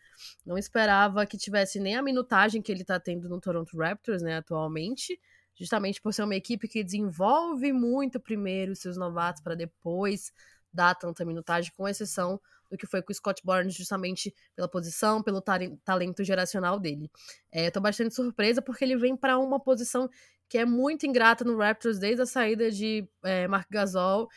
Não 0.46 0.58
esperava 0.58 1.26
que 1.26 1.38
tivesse 1.38 1.80
nem 1.80 1.96
a 1.98 2.02
minutagem 2.02 2.62
que 2.62 2.72
ele 2.72 2.82
está 2.82 3.00
tendo 3.00 3.28
no 3.28 3.42
Toronto 3.42 3.78
Raptors, 3.78 4.22
né, 4.22 4.38
atualmente, 4.38 5.20
justamente 5.54 6.02
por 6.02 6.14
ser 6.14 6.24
uma 6.24 6.36
equipe 6.36 6.68
que 6.68 6.84
desenvolve 6.84 7.74
muito 7.74 8.20
primeiro 8.20 8.76
seus 8.76 8.96
novatos 8.98 9.42
para 9.42 9.56
depois 9.56 10.32
dar 10.74 10.96
tanta 10.96 11.26
minutagem, 11.26 11.72
com 11.76 11.88
exceção 11.88 12.40
do 12.70 12.78
que 12.78 12.88
foi 12.88 13.02
com 13.02 13.12
o 13.12 13.16
Scott 13.16 13.42
Barnes, 13.44 13.76
justamente 13.76 14.34
pela 14.56 14.68
posição, 14.68 15.22
pelo 15.22 15.42
talento 15.42 16.24
geracional 16.24 16.80
dele. 16.80 17.10
É, 17.52 17.70
tô 17.72 17.80
bastante 17.80 18.14
surpresa 18.14 18.62
porque 18.62 18.84
ele 18.84 18.98
vem 18.98 19.16
para 19.16 19.38
uma 19.38 19.60
posição 19.60 20.10
que 20.48 20.58
é 20.58 20.66
muito 20.66 21.06
ingrata 21.06 21.44
no 21.44 21.58
Raptors 21.58 21.98
desde 21.98 22.22
a 22.22 22.26
saída 22.26 22.70
de 22.72 23.08
é, 23.24 23.48
Mark 23.48 23.68
Gasol 23.70 24.28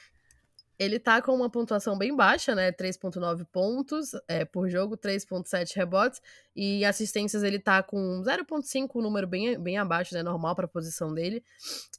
ele 0.79 0.99
tá 0.99 1.21
com 1.21 1.35
uma 1.35 1.51
pontuação 1.51 1.99
bem 1.99 2.15
baixa, 2.15 2.55
né? 2.55 2.71
3.9 2.71 3.45
pontos 3.51 4.13
é, 4.29 4.45
por 4.45 4.69
jogo, 4.69 4.97
3.7 4.97 5.75
rebotes. 5.75 6.23
E 6.55 6.85
assistências 6.85 7.43
ele 7.43 7.59
tá 7.59 7.83
com 7.83 8.23
0.5, 8.23 8.91
um 8.95 9.03
número 9.03 9.27
bem, 9.27 9.59
bem 9.59 9.77
abaixo, 9.77 10.15
né? 10.15 10.23
Normal 10.23 10.55
para 10.55 10.67
a 10.67 10.69
posição 10.69 11.13
dele. 11.13 11.43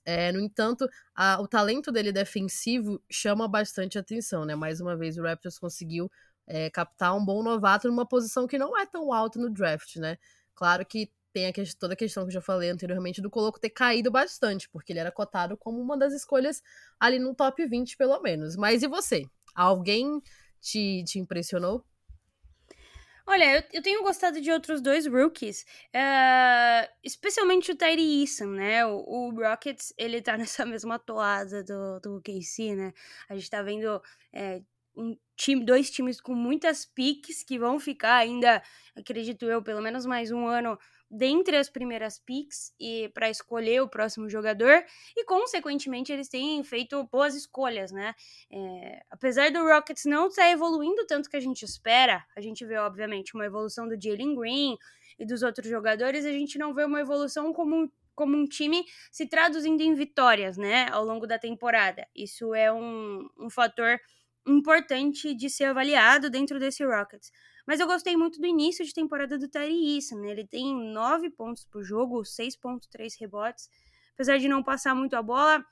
É, 0.05 0.31
no 0.31 0.39
entanto, 0.39 0.89
a, 1.13 1.41
o 1.41 1.48
talento 1.48 1.91
dele 1.91 2.12
defensivo 2.12 3.01
chama 3.09 3.48
bastante 3.48 4.00
atenção, 4.00 4.45
né? 4.45 4.55
Mais 4.55 4.79
uma 4.79 4.95
vez, 4.95 5.17
o 5.17 5.24
Raptors 5.24 5.59
conseguiu 5.59 6.09
é, 6.48 6.69
captar 6.69 7.15
um 7.15 7.24
bom 7.24 7.43
novato 7.43 7.88
numa 7.89 8.05
posição 8.05 8.48
que 8.48 8.57
não 8.57 8.77
é 8.77 8.86
tão 8.86 9.12
alta 9.12 9.38
no 9.39 9.50
draft, 9.50 9.98
né? 9.98 10.17
Claro 10.55 10.86
que 10.86 11.12
tem 11.39 11.48
a 11.48 11.53
questão, 11.53 11.79
toda 11.79 11.93
a 11.93 11.98
questão 11.98 12.24
que 12.24 12.29
eu 12.29 12.34
já 12.34 12.41
falei 12.41 12.69
anteriormente 12.69 13.22
do 13.22 13.29
Coloco 13.29 13.60
ter 13.60 13.69
caído 13.69 14.12
bastante, 14.12 14.69
porque 14.69 14.91
ele 14.91 15.00
era 15.00 15.12
cotado 15.12 15.55
como 15.55 15.79
uma 15.79 15.98
das 15.98 16.13
escolhas 16.13 16.62
ali 17.00 17.17
no 17.17 17.34
top 17.34 17.65
20, 17.65 17.96
pelo 17.96 18.19
menos. 18.22 18.58
Mas 18.58 18.84
e 18.84 18.88
você? 18.88 19.24
Alguém 19.55 20.22
te, 20.60 21.03
te 21.05 21.17
impressionou? 21.17 21.86
Olha, 23.25 23.58
eu, 23.58 23.63
eu, 23.74 23.81
tenho 23.81 24.01
gostado 24.01 24.41
de 24.41 24.51
outros 24.51 24.81
dois 24.81 25.05
rookies, 25.05 25.63
uh, 25.96 26.91
especialmente 27.03 27.72
o 27.72 27.75
Tyree 27.75 28.24
Eason, 28.24 28.48
né? 28.48 28.86
O, 28.86 28.98
o, 28.98 29.29
Rockets, 29.29 29.93
ele 29.98 30.22
tá 30.22 30.36
nessa 30.38 30.65
mesma 30.65 30.98
toada 30.98 31.63
do, 31.63 32.00
do 32.00 32.22
KC, 32.22 32.75
né? 32.75 32.93
A 33.29 33.36
gente 33.36 33.50
tá 33.50 33.62
vendo 33.62 34.01
é, 34.34 34.62
um 34.98 35.15
time, 35.38 35.63
dois 35.63 35.91
times 35.91 36.19
com 36.19 36.34
muitas 36.34 36.86
piques 36.86 37.43
que 37.43 37.60
vão 37.60 37.79
ficar 37.79 38.15
ainda, 38.15 38.63
acredito 38.96 39.46
eu, 39.46 39.62
pelo 39.62 39.81
menos 39.81 40.08
mais 40.08 40.31
um 40.31 40.48
ano 40.48 40.77
dentre 41.10 41.58
as 41.58 41.70
primeiras 41.70 42.20
picks 42.20 42.74
e 42.80 43.10
para 43.13 43.30
escolher 43.30 43.82
o 43.82 43.89
próximo 43.89 44.30
jogador 44.30 44.84
e 45.18 45.25
consequentemente 45.25 46.12
eles 46.12 46.30
têm 46.30 46.63
feito 46.63 47.04
boas 47.12 47.36
escolhas, 47.36 47.92
né? 47.92 48.13
É, 48.51 49.01
apesar 49.10 49.51
do 49.51 49.63
Rockets 49.63 50.06
não 50.06 50.28
estar 50.28 50.50
evoluindo 50.51 51.06
tanto 51.08 51.30
que 51.30 51.38
a 51.38 51.42
gente 51.42 51.63
espera, 51.63 52.24
a 52.36 52.42
gente 52.42 52.66
vê 52.66 52.78
obviamente 52.78 53.34
uma 53.34 53.46
evolução 53.46 53.88
do 53.88 54.00
Jalen 54.00 54.36
Green 54.36 54.78
e 55.18 55.25
dos 55.25 55.42
outros 55.42 55.68
jogadores, 55.68 56.25
a 56.25 56.32
gente 56.32 56.58
não 56.60 56.74
vê 56.74 56.86
uma 56.86 57.00
evolução 57.00 57.51
como 57.54 57.92
como 58.16 58.36
um 58.36 58.46
time 58.46 58.84
se 59.10 59.25
traduzindo 59.25 59.82
em 59.82 59.94
vitórias, 59.94 60.58
né, 60.58 60.88
ao 60.92 61.06
longo 61.06 61.25
da 61.25 61.39
temporada. 61.39 62.06
Isso 62.13 62.54
é 62.54 62.70
um, 62.70 63.25
um 63.39 63.50
fator 63.50 63.98
importante 64.46 65.34
de 65.34 65.50
ser 65.50 65.66
avaliado 65.66 66.30
dentro 66.30 66.60
desse 66.60 66.84
Rockets. 66.84 67.32
Mas 67.69 67.79
eu 67.79 67.85
gostei 67.85 68.17
muito 68.17 68.41
do 68.41 68.47
início 68.47 68.83
de 68.83 68.91
temporada 68.91 69.38
do 69.38 69.47
Tyree 69.47 69.95
Eason, 69.95 70.15
né? 70.15 70.31
Ele 70.31 70.47
tem 70.47 70.75
9 70.91 71.29
pontos 71.29 71.63
por 71.65 71.83
jogo, 71.83 72.23
6.3 72.23 73.13
rebotes. 73.19 73.69
Apesar 74.15 74.39
de 74.39 74.47
não 74.47 74.63
passar 74.63 74.95
muito 74.95 75.15
a 75.15 75.21
bola, 75.21 75.63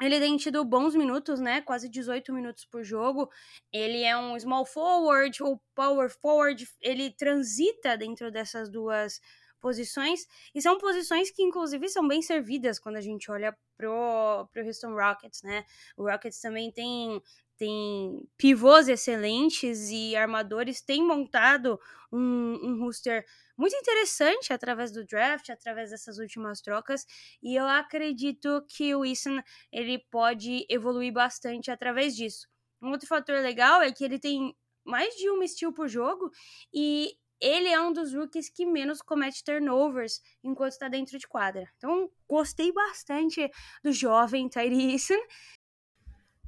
ele 0.00 0.18
tem 0.18 0.38
tido 0.38 0.64
bons 0.64 0.94
minutos, 0.94 1.38
né? 1.38 1.60
Quase 1.60 1.86
18 1.86 2.32
minutos 2.32 2.64
por 2.64 2.82
jogo. 2.82 3.28
Ele 3.70 4.02
é 4.04 4.16
um 4.16 4.40
small 4.40 4.64
forward 4.64 5.42
ou 5.42 5.60
power 5.74 6.08
forward. 6.08 6.66
Ele 6.80 7.10
transita 7.10 7.94
dentro 7.94 8.32
dessas 8.32 8.70
duas 8.70 9.20
posições. 9.60 10.26
E 10.54 10.62
são 10.62 10.78
posições 10.78 11.30
que, 11.30 11.42
inclusive, 11.42 11.90
são 11.90 12.08
bem 12.08 12.22
servidas 12.22 12.78
quando 12.78 12.96
a 12.96 13.02
gente 13.02 13.30
olha 13.30 13.54
pro, 13.76 14.48
pro 14.50 14.64
Houston 14.64 14.94
Rockets, 14.94 15.42
né? 15.42 15.62
O 15.94 16.08
Rockets 16.10 16.40
também 16.40 16.72
tem 16.72 17.20
tem 17.58 18.26
pivôs 18.36 18.88
excelentes 18.88 19.90
e 19.90 20.14
armadores 20.16 20.80
têm 20.80 21.02
montado 21.02 21.78
um, 22.12 22.58
um 22.62 22.80
roster 22.80 23.24
muito 23.56 23.74
interessante 23.74 24.52
através 24.52 24.92
do 24.92 25.04
draft, 25.04 25.50
através 25.50 25.90
dessas 25.90 26.18
últimas 26.18 26.60
trocas, 26.60 27.04
e 27.42 27.56
eu 27.56 27.66
acredito 27.66 28.64
que 28.68 28.94
o 28.94 29.04
Eason 29.04 29.42
ele 29.72 29.98
pode 30.10 30.64
evoluir 30.70 31.12
bastante 31.12 31.70
através 31.70 32.14
disso. 32.14 32.46
Um 32.80 32.90
outro 32.90 33.08
fator 33.08 33.40
legal 33.40 33.82
é 33.82 33.90
que 33.90 34.04
ele 34.04 34.18
tem 34.18 34.56
mais 34.84 35.14
de 35.16 35.28
uma 35.28 35.46
steal 35.46 35.72
por 35.72 35.88
jogo 35.88 36.30
e 36.72 37.12
ele 37.40 37.68
é 37.68 37.80
um 37.80 37.92
dos 37.92 38.14
rookies 38.14 38.48
que 38.48 38.66
menos 38.66 39.00
comete 39.00 39.44
turnovers 39.44 40.20
enquanto 40.42 40.72
está 40.72 40.88
dentro 40.88 41.18
de 41.18 41.26
quadra. 41.26 41.68
Então, 41.76 42.10
gostei 42.28 42.72
bastante 42.72 43.48
do 43.82 43.92
jovem 43.92 44.48
Tyree 44.48 44.92
Eason 44.92 45.20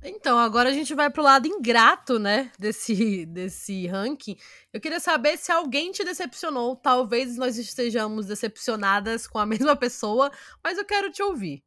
então, 0.02 0.38
agora 0.38 0.70
a 0.70 0.72
gente 0.72 0.94
vai 0.94 1.10
pro 1.10 1.22
lado 1.22 1.46
ingrato, 1.46 2.18
né, 2.18 2.50
desse, 2.58 3.26
desse 3.26 3.86
ranking. 3.86 4.36
Eu 4.72 4.80
queria 4.80 4.98
saber 4.98 5.36
se 5.36 5.52
alguém 5.52 5.92
te 5.92 6.02
decepcionou. 6.02 6.74
Talvez 6.74 7.36
nós 7.36 7.58
estejamos 7.58 8.26
decepcionadas 8.26 9.26
com 9.26 9.38
a 9.38 9.44
mesma 9.46 9.76
pessoa, 9.76 10.30
mas 10.64 10.78
eu 10.78 10.86
quero 10.86 11.10
te 11.10 11.22
ouvir. 11.22 11.62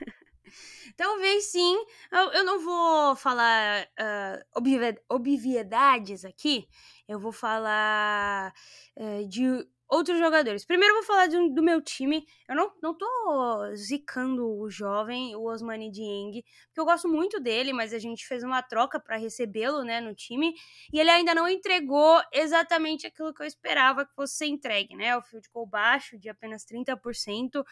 Talvez 0.96 1.44
sim. 1.44 1.76
Eu, 2.10 2.32
eu 2.32 2.44
não 2.44 2.60
vou 2.64 3.14
falar 3.14 3.84
uh, 3.84 4.94
obviedades 5.10 6.24
aqui. 6.24 6.66
Eu 7.06 7.20
vou 7.20 7.32
falar 7.32 8.54
uh, 8.96 9.28
de 9.28 9.66
outros 9.88 10.18
jogadores. 10.18 10.64
Primeiro 10.64 10.92
eu 10.94 10.98
vou 10.98 11.06
falar 11.06 11.28
do, 11.28 11.48
do, 11.50 11.62
meu 11.62 11.80
time. 11.80 12.26
Eu 12.48 12.56
não, 12.56 12.72
não 12.82 12.94
tô 12.96 13.72
zicando 13.74 14.46
o 14.46 14.68
jovem, 14.68 15.34
o 15.36 15.44
Osmani 15.44 15.90
Dieng, 15.90 16.42
porque 16.66 16.80
eu 16.80 16.84
gosto 16.84 17.08
muito 17.08 17.40
dele, 17.40 17.72
mas 17.72 17.92
a 17.92 17.98
gente 17.98 18.26
fez 18.26 18.42
uma 18.42 18.62
troca 18.62 18.98
para 18.98 19.16
recebê-lo, 19.16 19.82
né, 19.82 20.00
no 20.00 20.14
time, 20.14 20.54
e 20.92 20.98
ele 20.98 21.10
ainda 21.10 21.34
não 21.34 21.48
entregou 21.48 22.20
exatamente 22.32 23.06
aquilo 23.06 23.32
que 23.32 23.42
eu 23.42 23.46
esperava 23.46 24.04
que 24.04 24.14
fosse 24.14 24.36
ser 24.36 24.46
entregue, 24.46 24.96
né? 24.96 25.16
O 25.16 25.22
field 25.22 25.48
goal 25.52 25.66
baixo 25.66 26.18
de 26.18 26.28
apenas 26.28 26.64
30%, 26.64 27.64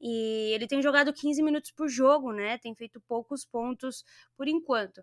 e 0.00 0.52
ele 0.54 0.66
tem 0.66 0.82
jogado 0.82 1.12
15 1.12 1.42
minutos 1.42 1.70
por 1.70 1.88
jogo, 1.88 2.32
né? 2.32 2.58
Tem 2.58 2.74
feito 2.74 3.00
poucos 3.00 3.44
pontos 3.44 4.04
por 4.36 4.46
enquanto. 4.48 5.02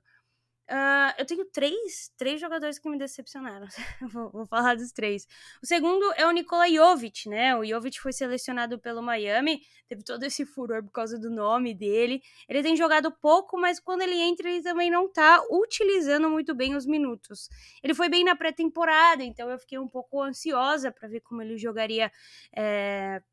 Uh, 0.70 1.12
eu 1.18 1.26
tenho 1.26 1.44
três, 1.46 2.12
três 2.16 2.40
jogadores 2.40 2.78
que 2.78 2.88
me 2.88 2.96
decepcionaram. 2.96 3.66
vou, 4.14 4.30
vou, 4.30 4.46
falar 4.46 4.76
dos 4.76 4.92
três. 4.92 5.28
O 5.64 5.66
segundo 5.66 6.14
é 6.14 6.28
o 6.28 6.32
Nikola 6.32 6.70
Jovic, 6.70 7.28
né? 7.28 7.56
O 7.56 7.66
Jovic 7.66 8.00
foi 8.00 8.14
selecionado 8.14 8.78
pelo 8.78 9.02
Miami, 9.02 9.64
teve 9.88 10.04
todo 10.04 10.22
esse 10.24 10.46
furor 10.46 10.84
por 10.84 10.92
causa 10.92 11.18
do 11.18 11.32
nome 11.32 11.74
dele. 11.74 12.22
Ele 12.48 12.62
tem 12.62 12.76
jogado 12.76 13.12
pouco, 13.12 13.60
mas 13.60 13.80
quando 13.80 14.04
ele 14.04 14.16
entra, 14.16 14.48
ele 14.48 14.62
também 14.62 14.92
não 14.92 15.12
tá 15.12 15.44
utilizando 15.50 16.30
muito 16.30 16.54
bem 16.54 16.76
os 16.76 16.86
minutos. 16.86 17.50
Ele 17.82 17.96
foi 17.96 18.08
bem 18.08 18.24
na 18.24 18.36
pré-temporada, 18.36 19.24
então 19.24 19.50
eu 19.50 19.58
fiquei 19.58 19.80
um 19.80 19.88
pouco 19.88 20.22
ansiosa 20.22 20.92
para 20.92 21.08
ver 21.08 21.22
como 21.22 21.42
ele 21.42 21.58
jogaria. 21.58 22.12
É 22.56 23.24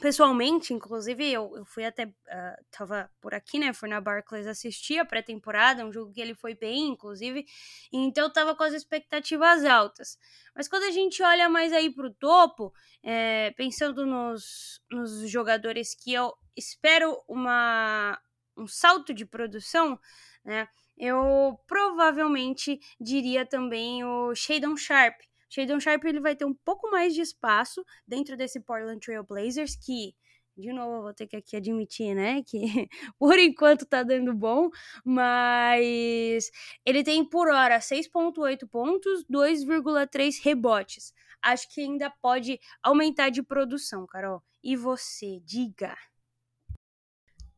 pessoalmente, 0.00 0.72
inclusive, 0.72 1.30
eu, 1.30 1.56
eu 1.56 1.64
fui 1.64 1.84
até. 1.84 2.06
Uh, 2.06 2.64
tava 2.70 3.10
por 3.20 3.34
aqui, 3.34 3.58
né? 3.58 3.72
Fui 3.72 3.88
na 3.88 4.00
Barclays 4.00 4.46
assistir 4.46 4.98
a 4.98 5.04
pré-temporada, 5.04 5.84
um 5.84 5.92
jogo 5.92 6.12
que 6.12 6.20
ele 6.20 6.34
foi 6.34 6.54
bem, 6.54 6.88
inclusive. 6.88 7.44
Então 7.92 8.24
eu 8.24 8.32
tava 8.32 8.54
com 8.54 8.62
as 8.62 8.74
expectativas 8.74 9.64
altas. 9.64 10.18
Mas 10.54 10.68
quando 10.68 10.84
a 10.84 10.90
gente 10.90 11.22
olha 11.22 11.48
mais 11.48 11.72
aí 11.72 11.90
pro 11.90 12.12
topo, 12.12 12.72
é, 13.02 13.50
pensando 13.52 14.06
nos, 14.06 14.80
nos 14.90 15.28
jogadores 15.28 15.94
que 15.94 16.12
eu 16.12 16.32
espero 16.56 17.22
uma, 17.28 18.18
um 18.56 18.66
salto 18.66 19.12
de 19.12 19.24
produção, 19.24 19.98
né? 20.44 20.68
Eu 20.96 21.58
provavelmente 21.66 22.78
diria 23.00 23.46
também 23.46 24.04
o 24.04 24.34
Shadon 24.34 24.76
Sharp 24.76 25.18
Shadon 25.52 25.78
Sharp 25.78 26.02
ele 26.06 26.18
vai 26.18 26.34
ter 26.34 26.46
um 26.46 26.54
pouco 26.54 26.90
mais 26.90 27.14
de 27.14 27.20
espaço 27.20 27.84
dentro 28.08 28.36
desse 28.38 28.58
Portland 28.58 28.98
Trail 29.00 29.22
Blazers 29.22 29.76
que 29.76 30.14
de 30.56 30.72
novo, 30.72 31.02
vou 31.02 31.14
ter 31.14 31.26
que 31.26 31.36
aqui 31.36 31.56
admitir, 31.56 32.14
né, 32.14 32.42
que 32.42 32.60
por 33.18 33.38
enquanto 33.38 33.86
tá 33.86 34.02
dando 34.02 34.34
bom, 34.34 34.68
mas 35.04 36.50
ele 36.84 37.02
tem 37.02 37.24
por 37.24 37.48
hora 37.48 37.78
6.8 37.78 38.68
pontos, 38.68 39.24
2,3 39.24 40.42
rebotes. 40.42 41.12
Acho 41.42 41.68
que 41.72 41.80
ainda 41.80 42.10
pode 42.20 42.60
aumentar 42.82 43.30
de 43.30 43.42
produção, 43.42 44.06
Carol. 44.06 44.42
E 44.62 44.76
você, 44.76 45.40
diga. 45.44 45.96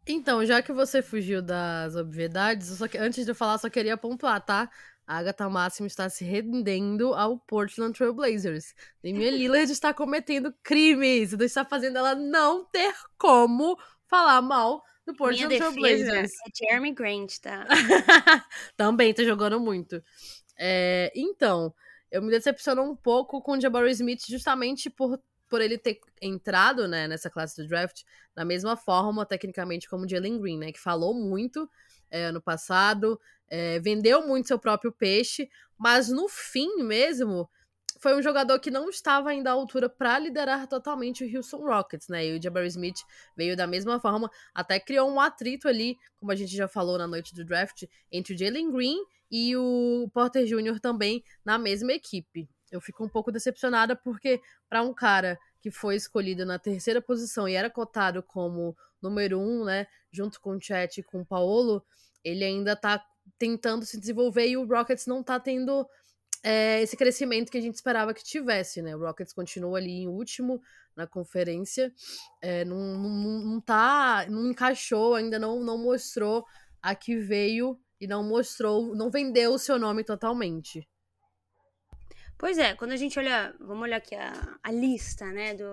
Então, 0.07 0.45
já 0.45 0.63
que 0.63 0.73
você 0.73 1.03
fugiu 1.03 1.43
das 1.43 1.97
obviedades, 1.97 2.79
que, 2.91 2.99
antes 2.99 3.25
de 3.25 3.31
eu 3.31 3.35
falar, 3.35 3.59
só 3.59 3.69
queria 3.69 3.97
pontuar, 3.97 4.41
tá? 4.45 4.71
A 5.07 5.19
Agatha 5.19 5.49
Máximo 5.49 5.87
está 5.87 6.09
se 6.09 6.25
rendendo 6.25 7.13
ao 7.15 7.39
Portland 7.39 7.97
Trail 7.97 8.15
Blazers. 8.15 8.75
Damian 9.03 9.31
Lillard 9.31 9.71
está 9.71 9.93
cometendo 9.93 10.55
crimes. 10.63 11.33
Isso 11.33 11.43
está 11.43 11.65
fazendo 11.65 11.99
ela 11.99 12.15
não 12.15 12.65
ter 12.65 12.95
como 13.19 13.79
falar 14.07 14.41
mal 14.41 14.83
do 15.07 15.15
Portland 15.15 15.49
Minha 15.49 15.59
Trail 15.59 15.75
Blazers. 15.75 16.33
É 16.33 16.51
Jeremy 16.55 16.93
Grant, 16.93 17.39
tá? 17.39 17.67
Também 18.77 19.13
tá 19.13 19.23
jogando 19.23 19.61
muito. 19.61 20.03
É, 20.57 21.13
então, 21.15 21.75
eu 22.11 22.23
me 22.23 22.31
decepciono 22.31 22.83
um 22.83 22.97
pouco 22.97 23.43
com 23.43 23.53
o 23.53 23.61
Jabari 23.61 23.91
Smith 23.91 24.23
justamente 24.27 24.89
por, 24.89 25.21
por 25.55 25.61
ele 25.61 25.79
ter 25.79 26.01
entrado 26.21 26.89
né, 26.89 27.07
nessa 27.07 27.31
classe 27.31 27.63
do 27.63 27.69
draft 27.69 28.03
da 28.35 28.45
mesma 28.45 28.77
forma, 28.77 29.25
tecnicamente, 29.25 29.89
como 29.89 30.05
o 30.05 30.09
Jalen 30.09 30.41
Green, 30.41 30.59
né? 30.59 30.73
Que 30.73 30.81
falou 30.81 31.15
muito 31.15 31.71
é, 32.11 32.25
ano 32.25 32.43
passado, 32.43 33.21
é, 33.49 33.79
vendeu 33.79 34.27
muito 34.27 34.49
seu 34.49 34.59
próprio 34.59 34.91
peixe, 34.91 35.49
mas 35.79 36.09
no 36.09 36.29
fim 36.29 36.83
mesmo 36.83 37.49
foi 38.01 38.17
um 38.17 38.21
jogador 38.21 38.59
que 38.59 38.69
não 38.69 38.91
estava 38.91 39.31
ainda 39.31 39.51
à 39.51 39.53
altura 39.53 39.89
para 39.89 40.19
liderar 40.19 40.67
totalmente 40.67 41.23
o 41.23 41.37
Houston 41.37 41.65
Rockets, 41.65 42.09
né? 42.09 42.27
E 42.27 42.37
o 42.37 42.43
Jabari 42.43 42.67
Smith 42.67 42.99
veio 43.37 43.57
da 43.57 43.69
mesma 43.69 44.01
forma, 44.01 44.29
até 44.53 44.81
criou 44.81 45.09
um 45.09 45.21
atrito 45.21 45.69
ali, 45.69 45.97
como 46.17 46.33
a 46.33 46.35
gente 46.35 46.53
já 46.57 46.67
falou 46.67 46.99
na 46.99 47.07
noite 47.07 47.33
do 47.33 47.45
draft, 47.45 47.85
entre 48.11 48.35
o 48.35 48.37
Jalen 48.37 48.73
Green 48.73 48.99
e 49.31 49.57
o 49.57 50.11
Porter 50.13 50.47
Jr. 50.47 50.81
também 50.81 51.23
na 51.45 51.59
mesma 51.59 51.93
equipe. 51.93 52.49
Eu 52.75 52.81
fico 52.81 53.05
um 53.05 53.09
pouco 53.09 53.31
decepcionada 53.31 53.95
porque 53.95 54.41
para 54.69 54.83
um 54.83 54.93
cara 54.93 55.39
que 55.61 55.71
foi 55.71 55.97
escolhido 55.97 56.45
na 56.45 56.59
terceira 56.59 57.01
posição 57.01 57.49
e 57.49 57.55
era 57.55 57.71
cotado 57.71 58.23
como 58.23 58.77
número 59.01 59.39
um, 59.39 59.65
né, 59.65 59.87
junto 60.11 60.41
com 60.41 60.57
o 60.57 60.61
Chet 60.61 60.99
e 60.99 61.03
com 61.03 61.21
o 61.21 61.27
Paolo, 61.27 61.85
ele 62.23 62.45
ainda 62.45 62.75
tá 62.75 63.05
tentando 63.39 63.85
se 63.85 63.99
desenvolver 63.99 64.49
e 64.49 64.57
o 64.57 64.67
Rockets 64.67 65.07
não 65.07 65.23
tá 65.23 65.39
tendo 65.39 65.87
é, 66.43 66.83
esse 66.83 66.97
crescimento 66.97 67.51
que 67.51 67.59
a 67.59 67.61
gente 67.61 67.75
esperava 67.75 68.13
que 68.13 68.23
tivesse, 68.23 68.83
né? 68.83 68.95
O 68.95 69.01
Rockets 69.01 69.33
continua 69.33 69.79
ali 69.79 70.03
em 70.03 70.09
último 70.09 70.61
na 70.95 71.07
conferência, 71.07 71.93
é, 72.41 72.65
não, 72.65 72.77
não, 72.77 73.45
não 73.45 73.61
tá, 73.61 74.27
não 74.29 74.51
encaixou, 74.51 75.15
ainda 75.15 75.39
não, 75.39 75.61
não 75.61 75.79
mostrou 75.79 76.45
a 76.83 76.95
que 76.95 77.17
veio 77.17 77.79
e 78.01 78.07
não 78.07 78.23
mostrou, 78.23 78.95
não 78.95 79.11
vendeu 79.11 79.55
o 79.55 79.59
seu 79.59 79.79
nome 79.79 80.05
totalmente. 80.05 80.87
Pois 82.45 82.59
é, 82.59 82.75
quando 82.75 82.93
a 82.93 82.97
gente 82.97 83.19
olha, 83.19 83.57
vamos 83.59 83.85
olhar 83.85 83.97
aqui 83.97 84.15
a, 84.15 84.59
a 84.63 84.71
lista, 84.71 85.25
né, 85.25 85.55
do, 85.55 85.65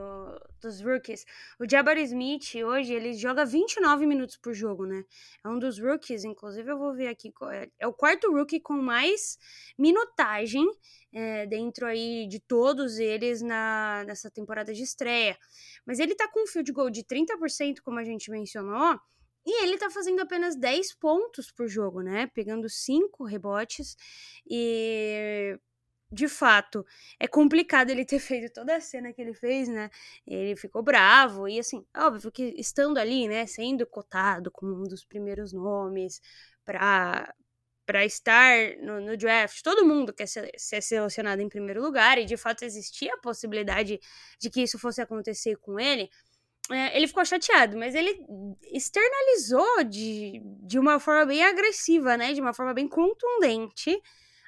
dos 0.61 0.79
rookies. 0.79 1.25
O 1.59 1.69
Jabari 1.69 2.01
Smith, 2.03 2.55
hoje, 2.65 2.93
ele 2.93 3.13
joga 3.13 3.43
29 3.43 4.05
minutos 4.05 4.37
por 4.37 4.53
jogo, 4.53 4.85
né? 4.85 5.03
É 5.43 5.49
um 5.49 5.59
dos 5.59 5.77
rookies, 5.77 6.23
inclusive 6.23 6.71
eu 6.71 6.77
vou 6.77 6.95
ver 6.95 7.09
aqui, 7.09 7.33
é, 7.51 7.69
é 7.77 7.85
o 7.85 7.91
quarto 7.91 8.31
rookie 8.31 8.61
com 8.61 8.81
mais 8.81 9.37
minutagem 9.77 10.65
é, 11.11 11.45
dentro 11.45 11.85
aí 11.85 12.25
de 12.25 12.39
todos 12.39 12.99
eles 12.99 13.41
na, 13.41 14.05
nessa 14.07 14.31
temporada 14.31 14.73
de 14.73 14.81
estreia. 14.81 15.37
Mas 15.85 15.99
ele 15.99 16.15
tá 16.15 16.29
com 16.29 16.43
um 16.43 16.47
field 16.47 16.71
goal 16.71 16.89
de 16.89 17.03
30%, 17.03 17.81
como 17.83 17.99
a 17.99 18.03
gente 18.05 18.31
mencionou, 18.31 18.97
e 19.45 19.61
ele 19.61 19.77
tá 19.77 19.89
fazendo 19.89 20.21
apenas 20.21 20.55
10 20.55 20.95
pontos 20.95 21.51
por 21.51 21.67
jogo, 21.67 22.01
né? 22.01 22.27
Pegando 22.27 22.69
5 22.69 23.25
rebotes. 23.25 23.97
E 24.49 25.59
de 26.11 26.27
fato, 26.27 26.85
é 27.19 27.27
complicado 27.27 27.89
ele 27.89 28.03
ter 28.05 28.19
feito 28.19 28.51
toda 28.53 28.75
a 28.75 28.81
cena 28.81 29.13
que 29.13 29.21
ele 29.21 29.33
fez, 29.33 29.67
né? 29.69 29.89
Ele 30.27 30.55
ficou 30.55 30.83
bravo 30.83 31.47
e 31.47 31.59
assim, 31.59 31.85
óbvio 31.95 32.31
que 32.31 32.53
estando 32.57 32.97
ali, 32.97 33.27
né, 33.27 33.45
sendo 33.45 33.85
cotado 33.85 34.51
como 34.51 34.73
um 34.73 34.83
dos 34.83 35.05
primeiros 35.05 35.53
nomes 35.53 36.21
para 36.65 37.33
para 37.83 38.05
estar 38.05 38.77
no, 38.77 39.01
no, 39.01 39.17
draft, 39.17 39.61
todo 39.63 39.85
mundo 39.85 40.13
quer 40.13 40.27
ser, 40.27 40.49
ser, 40.55 40.81
selecionado 40.81 41.41
em 41.41 41.49
primeiro 41.49 41.81
lugar 41.81 42.17
e 42.17 42.25
de 42.25 42.37
fato 42.37 42.63
existia 42.63 43.13
a 43.13 43.17
possibilidade 43.17 43.99
de 44.39 44.49
que 44.49 44.61
isso 44.61 44.79
fosse 44.79 45.01
acontecer 45.01 45.57
com 45.57 45.77
ele. 45.77 46.09
É, 46.71 46.95
ele 46.95 47.07
ficou 47.07 47.25
chateado, 47.25 47.77
mas 47.77 47.93
ele 47.93 48.23
externalizou 48.71 49.83
de, 49.83 50.41
de 50.63 50.79
uma 50.79 50.99
forma 50.99 51.25
bem 51.25 51.43
agressiva, 51.43 52.15
né? 52.15 52.31
De 52.33 52.39
uma 52.39 52.53
forma 52.53 52.73
bem 52.73 52.87
contundente 52.87 54.01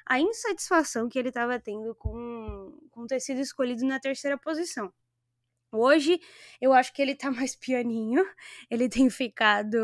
a 0.06 0.20
insatisfação 0.20 1.08
que 1.08 1.18
ele 1.18 1.28
estava 1.28 1.58
tendo 1.58 1.94
com, 1.94 2.78
com 2.90 3.06
ter 3.06 3.20
sido 3.20 3.40
escolhido 3.40 3.84
na 3.86 4.00
terceira 4.00 4.38
posição. 4.38 4.92
Hoje, 5.76 6.20
eu 6.60 6.72
acho 6.72 6.92
que 6.92 7.02
ele 7.02 7.16
tá 7.16 7.30
mais 7.32 7.56
pianinho, 7.56 8.24
ele 8.70 8.88
tem 8.88 9.10
ficado 9.10 9.76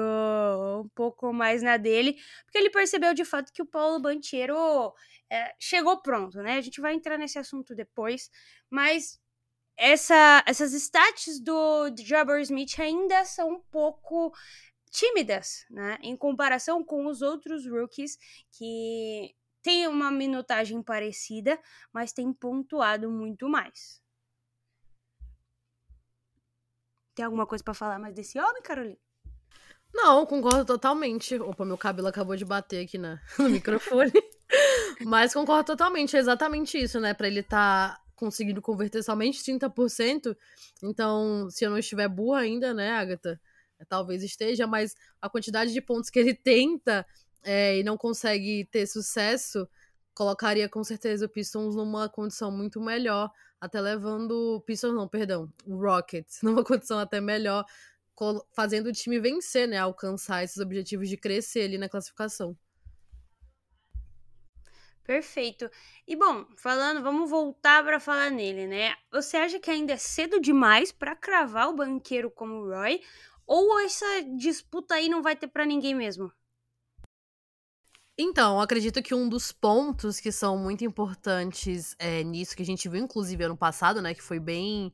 um 0.85 0.89
pouco 0.95 1.33
mais 1.33 1.63
na 1.63 1.77
dele, 1.77 2.17
porque 2.45 2.59
ele 2.59 2.71
percebeu 2.71 3.13
de 3.13 3.25
fato 3.25 3.53
que 3.53 3.63
o 3.63 3.67
Paulo 3.67 4.01
Bantiero 4.01 4.95
é, 5.29 5.55
chegou 5.59 6.01
pronto, 6.01 6.41
né? 6.43 6.57
A 6.57 6.61
gente 6.61 6.81
vai 6.81 6.95
entrar 6.95 7.19
nesse 7.19 7.39
assunto 7.39 7.75
depois, 7.75 8.31
mas 8.71 9.21
essa, 9.77 10.45
essas 10.47 10.73
stats 10.75 11.41
do, 11.41 11.91
Jabber 11.99 12.41
Smith 12.43 12.79
ainda 12.79 13.25
são 13.25 13.55
um 13.55 13.61
pouco 13.61 14.33
tímidas, 14.91 15.65
né? 15.71 15.99
Em 16.03 16.17
comparação 16.17 16.85
com 16.85 17.07
os 17.07 17.23
outros 17.23 17.67
rookies 17.67 18.19
que 18.53 19.35
tem 19.63 19.87
uma 19.87 20.11
minutagem 20.11 20.83
parecida, 20.83 21.59
mas 21.93 22.13
tem 22.13 22.33
pontuado 22.33 23.11
muito 23.11 23.49
mais. 23.49 24.01
Tem 27.15 27.25
alguma 27.25 27.47
coisa 27.47 27.63
para 27.63 27.75
falar 27.75 27.99
mais 27.99 28.15
desse 28.15 28.39
homem, 28.39 28.63
Carolina? 28.63 28.99
Não, 29.93 30.25
concordo 30.25 30.65
totalmente. 30.65 31.35
Opa, 31.37 31.65
meu 31.65 31.77
cabelo 31.77 32.09
acabou 32.09 32.37
de 32.37 32.45
bater 32.45 32.85
aqui 32.85 32.97
na, 32.97 33.21
no 33.39 33.51
microfone. 33.51 34.13
Mas 35.05 35.35
concordo 35.35 35.65
totalmente, 35.65 36.17
é 36.17 36.21
exatamente 36.21 36.79
isso, 36.79 37.01
né? 37.01 37.13
Para 37.15 37.27
ele 37.27 37.41
estar 37.41 37.97
tá 37.97 38.03
conseguindo 38.15 38.63
converter 38.63 39.03
somente 39.03 39.43
30%. 39.43 40.37
Então, 40.83 41.49
se 41.51 41.65
eu 41.65 41.71
não 41.71 41.79
estiver 41.79 42.09
burra 42.09 42.41
ainda, 42.41 42.73
né, 42.73 42.93
Agatha? 42.93 43.41
Talvez 43.89 44.23
esteja, 44.23 44.67
mas 44.67 44.95
a 45.23 45.31
quantidade 45.31 45.73
de 45.73 45.81
pontos 45.81 46.11
que 46.11 46.19
ele 46.19 46.35
tenta 46.37 47.07
é, 47.43 47.79
e 47.79 47.83
não 47.83 47.97
consegue 47.97 48.65
ter 48.67 48.87
sucesso, 48.87 49.69
colocaria 50.15 50.69
com 50.69 50.85
certeza 50.85 51.27
o 51.27 51.29
Pistons 51.29 51.75
numa 51.77 52.09
condição 52.09 52.51
muito 52.51 52.81
melhor, 52.81 53.31
até 53.61 53.81
levando. 53.81 54.63
Pistons 54.67 54.95
não, 54.95 55.09
perdão, 55.09 55.53
o 55.67 55.77
Rockets, 55.77 56.41
numa 56.45 56.65
condição 56.65 56.99
até 56.99 57.21
melhor, 57.21 57.65
fazendo 58.53 58.89
o 58.89 58.93
time 58.93 59.19
vencer, 59.19 59.67
né? 59.67 59.79
Alcançar 59.79 60.45
esses 60.45 60.59
objetivos 60.59 61.09
de 61.09 61.17
crescer 61.17 61.63
ali 61.63 61.79
na 61.79 61.89
classificação. 61.89 62.57
Perfeito. 65.03 65.69
E 66.07 66.15
bom, 66.15 66.47
falando, 66.57 67.03
vamos 67.03 67.29
voltar 67.29 67.83
para 67.83 67.99
falar 67.99 68.31
nele, 68.31 68.67
né? 68.67 68.95
Você 69.11 69.37
acha 69.37 69.59
que 69.59 69.71
ainda 69.71 69.95
é 69.95 69.97
cedo 69.97 70.39
demais 70.39 70.93
para 70.93 71.17
cravar 71.17 71.69
o 71.69 71.75
banqueiro 71.75 72.31
como 72.31 72.55
o 72.55 72.69
Roy? 72.69 73.03
Ou 73.45 73.81
essa 73.81 74.07
disputa 74.37 74.95
aí 74.95 75.09
não 75.09 75.21
vai 75.23 75.35
ter 75.35 75.49
para 75.49 75.67
ninguém 75.67 75.97
mesmo? 75.97 76.33
Então, 78.19 78.61
acredito 78.61 79.03
que 79.03 79.15
um 79.15 79.29
dos 79.29 79.51
pontos 79.51 80.21
que 80.21 80.31
são 80.31 80.59
muito 80.59 80.85
importantes 80.85 81.97
é, 81.99 82.23
nisso, 82.23 82.55
que 82.55 82.63
a 82.63 82.67
gente 82.67 82.89
viu, 82.89 83.03
inclusive, 83.03 83.45
ano 83.45 83.57
passado, 83.57 84.03
né? 84.03 84.15
Que 84.15 84.23
foi 84.23 84.39
bem. 84.39 84.93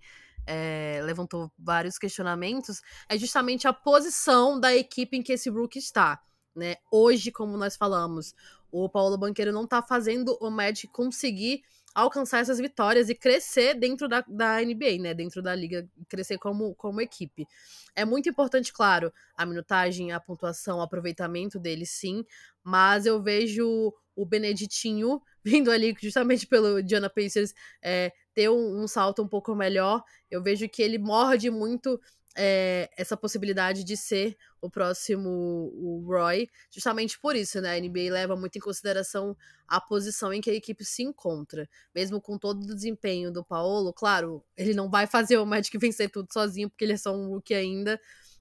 É, 0.48 1.00
levantou 1.02 1.50
vários 1.58 1.98
questionamentos, 1.98 2.80
é 3.08 3.18
justamente 3.18 3.66
a 3.66 3.72
posição 3.72 4.60
da 4.60 4.72
equipe 4.72 5.16
em 5.16 5.22
que 5.22 5.32
esse 5.32 5.50
Brook 5.50 5.76
está. 5.76 6.22
Né? 6.54 6.76
Hoje, 6.88 7.32
como 7.32 7.56
nós 7.56 7.76
falamos, 7.76 8.32
o 8.70 8.88
Paulo 8.88 9.18
Banqueiro 9.18 9.52
não 9.52 9.66
tá 9.66 9.82
fazendo 9.82 10.38
o 10.40 10.48
Magic 10.48 10.86
conseguir 10.92 11.64
alcançar 11.96 12.40
essas 12.40 12.58
vitórias 12.58 13.08
e 13.08 13.14
crescer 13.14 13.72
dentro 13.72 14.06
da, 14.06 14.22
da 14.28 14.60
NBA, 14.60 14.98
né? 15.00 15.14
Dentro 15.14 15.40
da 15.40 15.54
liga, 15.54 15.88
crescer 16.10 16.36
como, 16.36 16.74
como 16.74 17.00
equipe. 17.00 17.48
É 17.94 18.04
muito 18.04 18.28
importante, 18.28 18.70
claro, 18.70 19.10
a 19.34 19.46
minutagem, 19.46 20.12
a 20.12 20.20
pontuação, 20.20 20.78
o 20.78 20.82
aproveitamento 20.82 21.58
dele, 21.58 21.86
sim, 21.86 22.22
mas 22.62 23.06
eu 23.06 23.22
vejo 23.22 23.94
o 24.14 24.26
Beneditinho 24.26 25.22
vindo 25.42 25.70
ali 25.70 25.96
justamente 25.98 26.46
pelo 26.46 26.82
Diana 26.82 27.08
Pacers 27.08 27.54
é, 27.80 28.12
ter 28.34 28.50
um, 28.50 28.82
um, 28.82 28.86
salto 28.86 29.22
um 29.22 29.28
pouco 29.28 29.54
melhor. 29.54 30.02
Eu 30.30 30.42
vejo 30.42 30.68
que 30.68 30.82
ele 30.82 30.98
morde 30.98 31.50
muito 31.50 31.98
é, 32.36 32.90
essa 32.96 33.16
possibilidade 33.16 33.82
de 33.82 33.96
ser 33.96 34.36
o 34.60 34.70
próximo 34.70 35.30
o 35.74 36.04
Roy, 36.06 36.48
justamente 36.70 37.18
por 37.18 37.34
isso, 37.34 37.60
né? 37.60 37.76
A 37.76 37.80
NBA 37.80 38.12
leva 38.12 38.36
muito 38.36 38.56
em 38.56 38.60
consideração 38.60 39.36
a 39.66 39.80
posição 39.80 40.32
em 40.32 40.40
que 40.40 40.50
a 40.50 40.54
equipe 40.54 40.84
se 40.84 41.02
encontra. 41.02 41.68
Mesmo 41.94 42.20
com 42.20 42.38
todo 42.38 42.62
o 42.62 42.74
desempenho 42.74 43.32
do 43.32 43.44
Paulo, 43.44 43.92
claro, 43.92 44.44
ele 44.56 44.74
não 44.74 44.90
vai 44.90 45.06
fazer 45.06 45.38
o 45.38 45.46
Magic 45.46 45.76
vencer 45.78 46.10
tudo 46.10 46.32
sozinho, 46.32 46.68
porque 46.68 46.84
ele 46.84 46.92
é 46.92 46.98
só 46.98 47.14
um 47.16 47.28
rookie 47.28 47.54
ainda. 47.54 47.98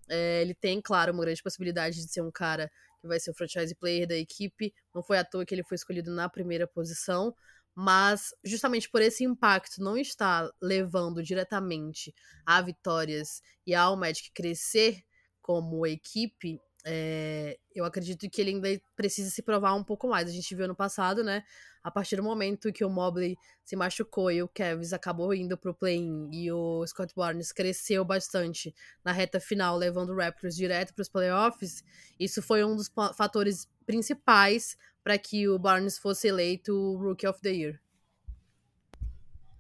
É, 0.09 0.41
ele 0.41 0.53
tem, 0.53 0.81
claro, 0.81 1.13
uma 1.13 1.23
grande 1.23 1.41
possibilidade 1.41 1.95
de 1.95 2.11
ser 2.11 2.21
um 2.21 2.31
cara 2.31 2.69
que 2.99 3.07
vai 3.07 3.19
ser 3.19 3.31
o 3.31 3.33
franchise 3.33 3.73
player 3.75 4.07
da 4.07 4.15
equipe. 4.15 4.73
Não 4.93 5.01
foi 5.01 5.17
à 5.17 5.23
toa 5.23 5.45
que 5.45 5.55
ele 5.55 5.63
foi 5.63 5.75
escolhido 5.75 6.11
na 6.11 6.27
primeira 6.29 6.67
posição 6.67 7.33
mas 7.75 8.33
justamente 8.43 8.89
por 8.89 9.01
esse 9.01 9.25
impacto 9.25 9.83
não 9.83 9.97
estar 9.97 10.49
levando 10.61 11.21
diretamente 11.21 12.15
a 12.45 12.61
vitórias 12.61 13.41
e 13.67 13.75
ao 13.75 13.97
Magic 13.97 14.31
crescer 14.31 15.03
como 15.41 15.85
equipe, 15.85 16.59
é, 16.87 17.57
eu 17.75 17.83
acredito 17.83 18.29
que 18.29 18.39
ele 18.39 18.51
ainda 18.51 18.81
precisa 18.95 19.29
se 19.29 19.41
provar 19.41 19.73
um 19.73 19.83
pouco 19.83 20.07
mais. 20.07 20.29
A 20.29 20.31
gente 20.31 20.55
viu 20.55 20.67
no 20.67 20.75
passado, 20.75 21.23
né? 21.23 21.43
A 21.83 21.91
partir 21.91 22.15
do 22.15 22.23
momento 22.23 22.71
que 22.71 22.85
o 22.85 22.89
Mobley 22.89 23.35
se 23.63 23.75
machucou 23.75 24.31
e 24.31 24.41
o 24.41 24.47
Kevs 24.47 24.93
acabou 24.93 25.33
indo 25.33 25.57
pro 25.57 25.73
play-in 25.73 26.29
e 26.31 26.51
o 26.51 26.85
Scott 26.85 27.13
Barnes 27.15 27.51
cresceu 27.51 28.05
bastante 28.05 28.73
na 29.03 29.11
reta 29.11 29.39
final, 29.39 29.75
levando 29.75 30.11
o 30.11 30.15
Raptors 30.15 30.55
direto 30.55 30.93
para 30.93 31.01
os 31.01 31.09
playoffs, 31.09 31.83
isso 32.19 32.41
foi 32.41 32.63
um 32.63 32.75
dos 32.75 32.91
fatores 33.15 33.67
principais 33.85 34.77
para 35.05 35.19
que 35.19 35.47
o 35.47 35.59
Barnes 35.59 35.99
fosse 35.99 36.27
eleito 36.27 36.97
Rookie 36.97 37.27
of 37.27 37.39
the 37.39 37.51
Year. 37.51 37.79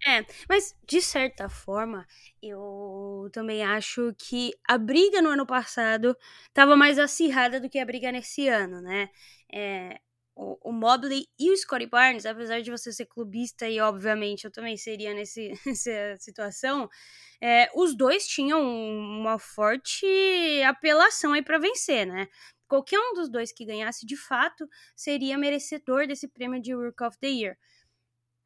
É, 0.03 0.25
mas 0.49 0.75
de 0.87 0.99
certa 0.99 1.47
forma, 1.47 2.07
eu 2.41 3.29
também 3.31 3.63
acho 3.63 4.11
que 4.17 4.53
a 4.67 4.75
briga 4.75 5.21
no 5.21 5.29
ano 5.29 5.45
passado 5.45 6.17
estava 6.47 6.75
mais 6.75 6.97
acirrada 6.97 7.59
do 7.59 7.69
que 7.69 7.77
a 7.77 7.85
briga 7.85 8.11
nesse 8.11 8.47
ano, 8.47 8.81
né? 8.81 9.09
É, 9.53 9.99
o, 10.35 10.69
o 10.69 10.73
Mobley 10.73 11.27
e 11.39 11.51
o 11.51 11.57
Scottie 11.57 11.87
Barnes, 11.87 12.25
apesar 12.25 12.61
de 12.61 12.71
você 12.71 12.91
ser 12.91 13.05
clubista, 13.05 13.69
e 13.69 13.79
obviamente 13.79 14.45
eu 14.45 14.51
também 14.51 14.75
seria 14.75 15.13
nesse, 15.13 15.53
nessa 15.63 16.17
situação, 16.17 16.89
é, 17.39 17.69
os 17.75 17.95
dois 17.95 18.27
tinham 18.27 18.61
uma 18.61 19.37
forte 19.37 20.05
apelação 20.65 21.33
aí 21.33 21.43
para 21.43 21.59
vencer, 21.59 22.07
né? 22.07 22.27
Qualquer 22.67 22.99
um 22.99 23.13
dos 23.13 23.29
dois 23.29 23.51
que 23.51 23.65
ganhasse 23.65 24.05
de 24.05 24.15
fato 24.15 24.67
seria 24.95 25.37
merecedor 25.37 26.07
desse 26.07 26.27
prêmio 26.27 26.61
de 26.61 26.73
Rook 26.73 27.03
of 27.03 27.17
the 27.19 27.27
Year. 27.27 27.57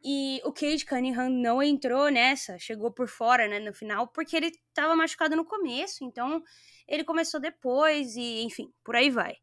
E 0.01 0.41
o 0.45 0.53
Cade 0.53 0.85
Cunningham 0.85 1.29
não 1.29 1.61
entrou 1.61 2.09
nessa, 2.09 2.57
chegou 2.57 2.91
por 2.91 3.07
fora, 3.07 3.47
né, 3.47 3.59
no 3.59 3.73
final, 3.73 4.07
porque 4.07 4.35
ele 4.35 4.47
estava 4.47 4.95
machucado 4.95 5.35
no 5.35 5.43
começo, 5.43 6.05
então 6.05 6.41
ele 6.87 7.03
começou 7.03 7.39
depois 7.39 8.15
e, 8.15 8.41
enfim, 8.43 8.73
por 8.83 8.95
aí 8.95 9.09
vai. 9.09 9.35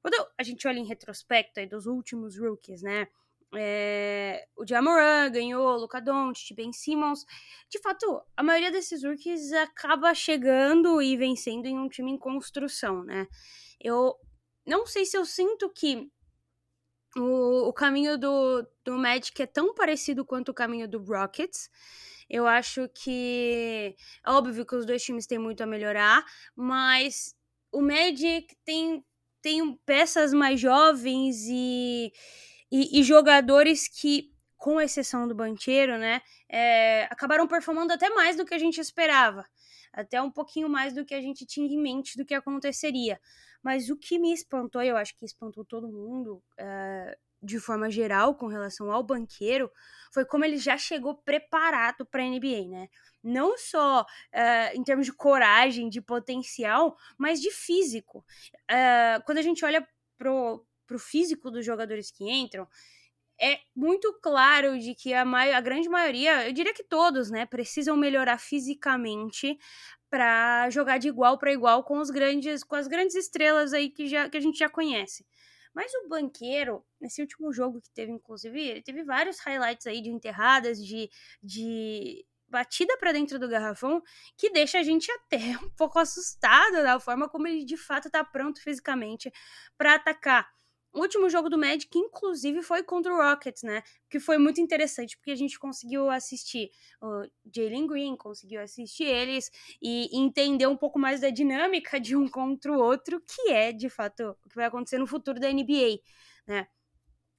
Quando 0.00 0.14
a 0.38 0.42
gente 0.42 0.66
olha 0.66 0.78
em 0.78 0.86
retrospecto 0.86 1.60
aí 1.60 1.66
dos 1.66 1.86
últimos 1.86 2.38
rookies, 2.38 2.80
né, 2.80 3.06
é, 3.54 4.46
o 4.56 4.66
Jamoran 4.66 5.30
ganhou, 5.30 5.74
o 5.74 5.80
Luka 5.80 6.00
Doncic, 6.00 6.54
Ben 6.54 6.72
Simmons. 6.72 7.24
De 7.70 7.80
fato, 7.80 8.22
a 8.36 8.42
maioria 8.42 8.70
desses 8.70 9.02
rookies 9.02 9.52
acaba 9.52 10.14
chegando 10.14 11.00
e 11.00 11.16
vencendo 11.16 11.66
em 11.66 11.78
um 11.78 11.88
time 11.88 12.12
em 12.12 12.18
construção, 12.18 13.02
né? 13.04 13.26
Eu 13.80 14.16
não 14.66 14.86
sei 14.86 15.04
se 15.06 15.16
eu 15.16 15.24
sinto 15.24 15.70
que 15.70 16.10
o, 17.16 17.68
o 17.68 17.72
caminho 17.72 18.18
do, 18.18 18.66
do 18.84 18.98
Magic 18.98 19.40
é 19.40 19.46
tão 19.46 19.74
parecido 19.74 20.24
quanto 20.24 20.50
o 20.50 20.54
caminho 20.54 20.88
do 20.88 21.02
Rockets. 21.02 21.70
Eu 22.28 22.46
acho 22.46 22.88
que 22.90 23.96
é 24.24 24.30
óbvio 24.30 24.66
que 24.66 24.76
os 24.76 24.84
dois 24.84 25.02
times 25.02 25.26
têm 25.26 25.38
muito 25.38 25.62
a 25.62 25.66
melhorar, 25.66 26.24
mas 26.54 27.34
o 27.72 27.80
Magic 27.80 28.54
tem, 28.64 29.02
tem 29.40 29.74
peças 29.86 30.32
mais 30.32 30.60
jovens 30.60 31.46
e, 31.48 32.12
e, 32.70 33.00
e 33.00 33.02
jogadores 33.02 33.88
que, 33.88 34.30
com 34.56 34.80
exceção 34.80 35.26
do 35.26 35.34
Bancheiro, 35.34 35.96
né, 35.96 36.20
é, 36.50 37.04
acabaram 37.04 37.46
performando 37.46 37.92
até 37.92 38.10
mais 38.10 38.36
do 38.36 38.44
que 38.44 38.54
a 38.54 38.58
gente 38.58 38.78
esperava. 38.78 39.46
Até 39.90 40.20
um 40.20 40.30
pouquinho 40.30 40.68
mais 40.68 40.92
do 40.92 41.04
que 41.04 41.14
a 41.14 41.20
gente 41.20 41.46
tinha 41.46 41.66
em 41.66 41.80
mente 41.80 42.16
do 42.18 42.26
que 42.26 42.34
aconteceria. 42.34 43.18
Mas 43.62 43.90
o 43.90 43.96
que 43.96 44.18
me 44.18 44.32
espantou, 44.32 44.82
e 44.82 44.88
eu 44.88 44.96
acho 44.96 45.16
que 45.16 45.24
espantou 45.24 45.64
todo 45.64 45.90
mundo, 45.90 46.42
uh, 46.60 47.16
de 47.42 47.58
forma 47.60 47.90
geral, 47.90 48.34
com 48.34 48.46
relação 48.46 48.90
ao 48.90 49.02
banqueiro, 49.02 49.70
foi 50.12 50.24
como 50.24 50.44
ele 50.44 50.56
já 50.56 50.76
chegou 50.76 51.14
preparado 51.16 52.04
para 52.06 52.22
a 52.22 52.26
NBA, 52.26 52.68
né? 52.68 52.88
Não 53.22 53.56
só 53.58 54.02
uh, 54.02 54.74
em 54.74 54.82
termos 54.82 55.06
de 55.06 55.12
coragem, 55.12 55.88
de 55.88 56.00
potencial, 56.00 56.96
mas 57.16 57.40
de 57.40 57.50
físico. 57.50 58.24
Uh, 58.70 59.22
quando 59.24 59.38
a 59.38 59.42
gente 59.42 59.64
olha 59.64 59.86
pro, 60.16 60.64
pro 60.86 60.98
físico 60.98 61.50
dos 61.50 61.64
jogadores 61.64 62.10
que 62.10 62.28
entram, 62.28 62.66
é 63.40 63.60
muito 63.74 64.12
claro 64.22 64.78
de 64.78 64.94
que 64.94 65.14
a, 65.14 65.22
a 65.22 65.60
grande 65.60 65.88
maioria, 65.88 66.48
eu 66.48 66.52
diria 66.52 66.74
que 66.74 66.84
todos, 66.84 67.30
né, 67.30 67.46
precisam 67.46 67.96
melhorar 67.96 68.38
fisicamente 68.38 69.58
para 70.10 70.68
jogar 70.70 70.98
de 70.98 71.08
igual 71.08 71.38
para 71.38 71.52
igual 71.52 71.84
com 71.84 71.98
os 71.98 72.10
grandes, 72.10 72.64
com 72.64 72.74
as 72.74 72.88
grandes 72.88 73.14
estrelas 73.14 73.72
aí 73.72 73.90
que, 73.90 74.08
já, 74.08 74.28
que 74.28 74.36
a 74.36 74.40
gente 74.40 74.58
já 74.58 74.68
conhece. 74.68 75.26
Mas 75.74 75.92
o 75.94 76.08
banqueiro, 76.08 76.84
nesse 77.00 77.20
último 77.20 77.52
jogo 77.52 77.80
que 77.80 77.90
teve, 77.90 78.10
inclusive, 78.10 78.60
ele 78.60 78.82
teve 78.82 79.04
vários 79.04 79.38
highlights 79.40 79.86
aí 79.86 80.00
de 80.00 80.08
enterradas, 80.08 80.84
de, 80.84 81.08
de 81.42 82.24
batida 82.48 82.96
para 82.98 83.12
dentro 83.12 83.38
do 83.38 83.48
garrafão, 83.48 84.02
que 84.36 84.50
deixa 84.50 84.78
a 84.78 84.82
gente 84.82 85.10
até 85.12 85.36
um 85.62 85.70
pouco 85.70 85.98
assustado 85.98 86.82
da 86.82 86.98
forma 86.98 87.28
como 87.28 87.46
ele 87.46 87.64
de 87.64 87.76
fato 87.76 88.10
tá 88.10 88.24
pronto 88.24 88.60
fisicamente 88.62 89.30
para 89.76 89.94
atacar. 89.94 90.48
O 90.92 91.00
último 91.00 91.28
jogo 91.28 91.50
do 91.50 91.58
Magic, 91.58 91.96
inclusive, 91.98 92.62
foi 92.62 92.82
contra 92.82 93.12
o 93.12 93.16
Rockets, 93.16 93.62
né? 93.62 93.82
Que 94.08 94.18
foi 94.18 94.38
muito 94.38 94.60
interessante, 94.60 95.16
porque 95.16 95.30
a 95.30 95.36
gente 95.36 95.58
conseguiu 95.58 96.08
assistir 96.08 96.70
o 97.00 97.26
Jalen 97.54 97.86
Green, 97.86 98.16
conseguiu 98.16 98.60
assistir 98.60 99.04
eles 99.04 99.50
e 99.82 100.08
entender 100.18 100.66
um 100.66 100.76
pouco 100.76 100.98
mais 100.98 101.20
da 101.20 101.30
dinâmica 101.30 102.00
de 102.00 102.16
um 102.16 102.26
contra 102.26 102.72
o 102.72 102.78
outro, 102.78 103.20
que 103.20 103.50
é, 103.50 103.72
de 103.72 103.88
fato, 103.90 104.36
o 104.44 104.48
que 104.48 104.56
vai 104.56 104.64
acontecer 104.64 104.98
no 104.98 105.06
futuro 105.06 105.38
da 105.38 105.52
NBA, 105.52 105.98
né? 106.46 106.66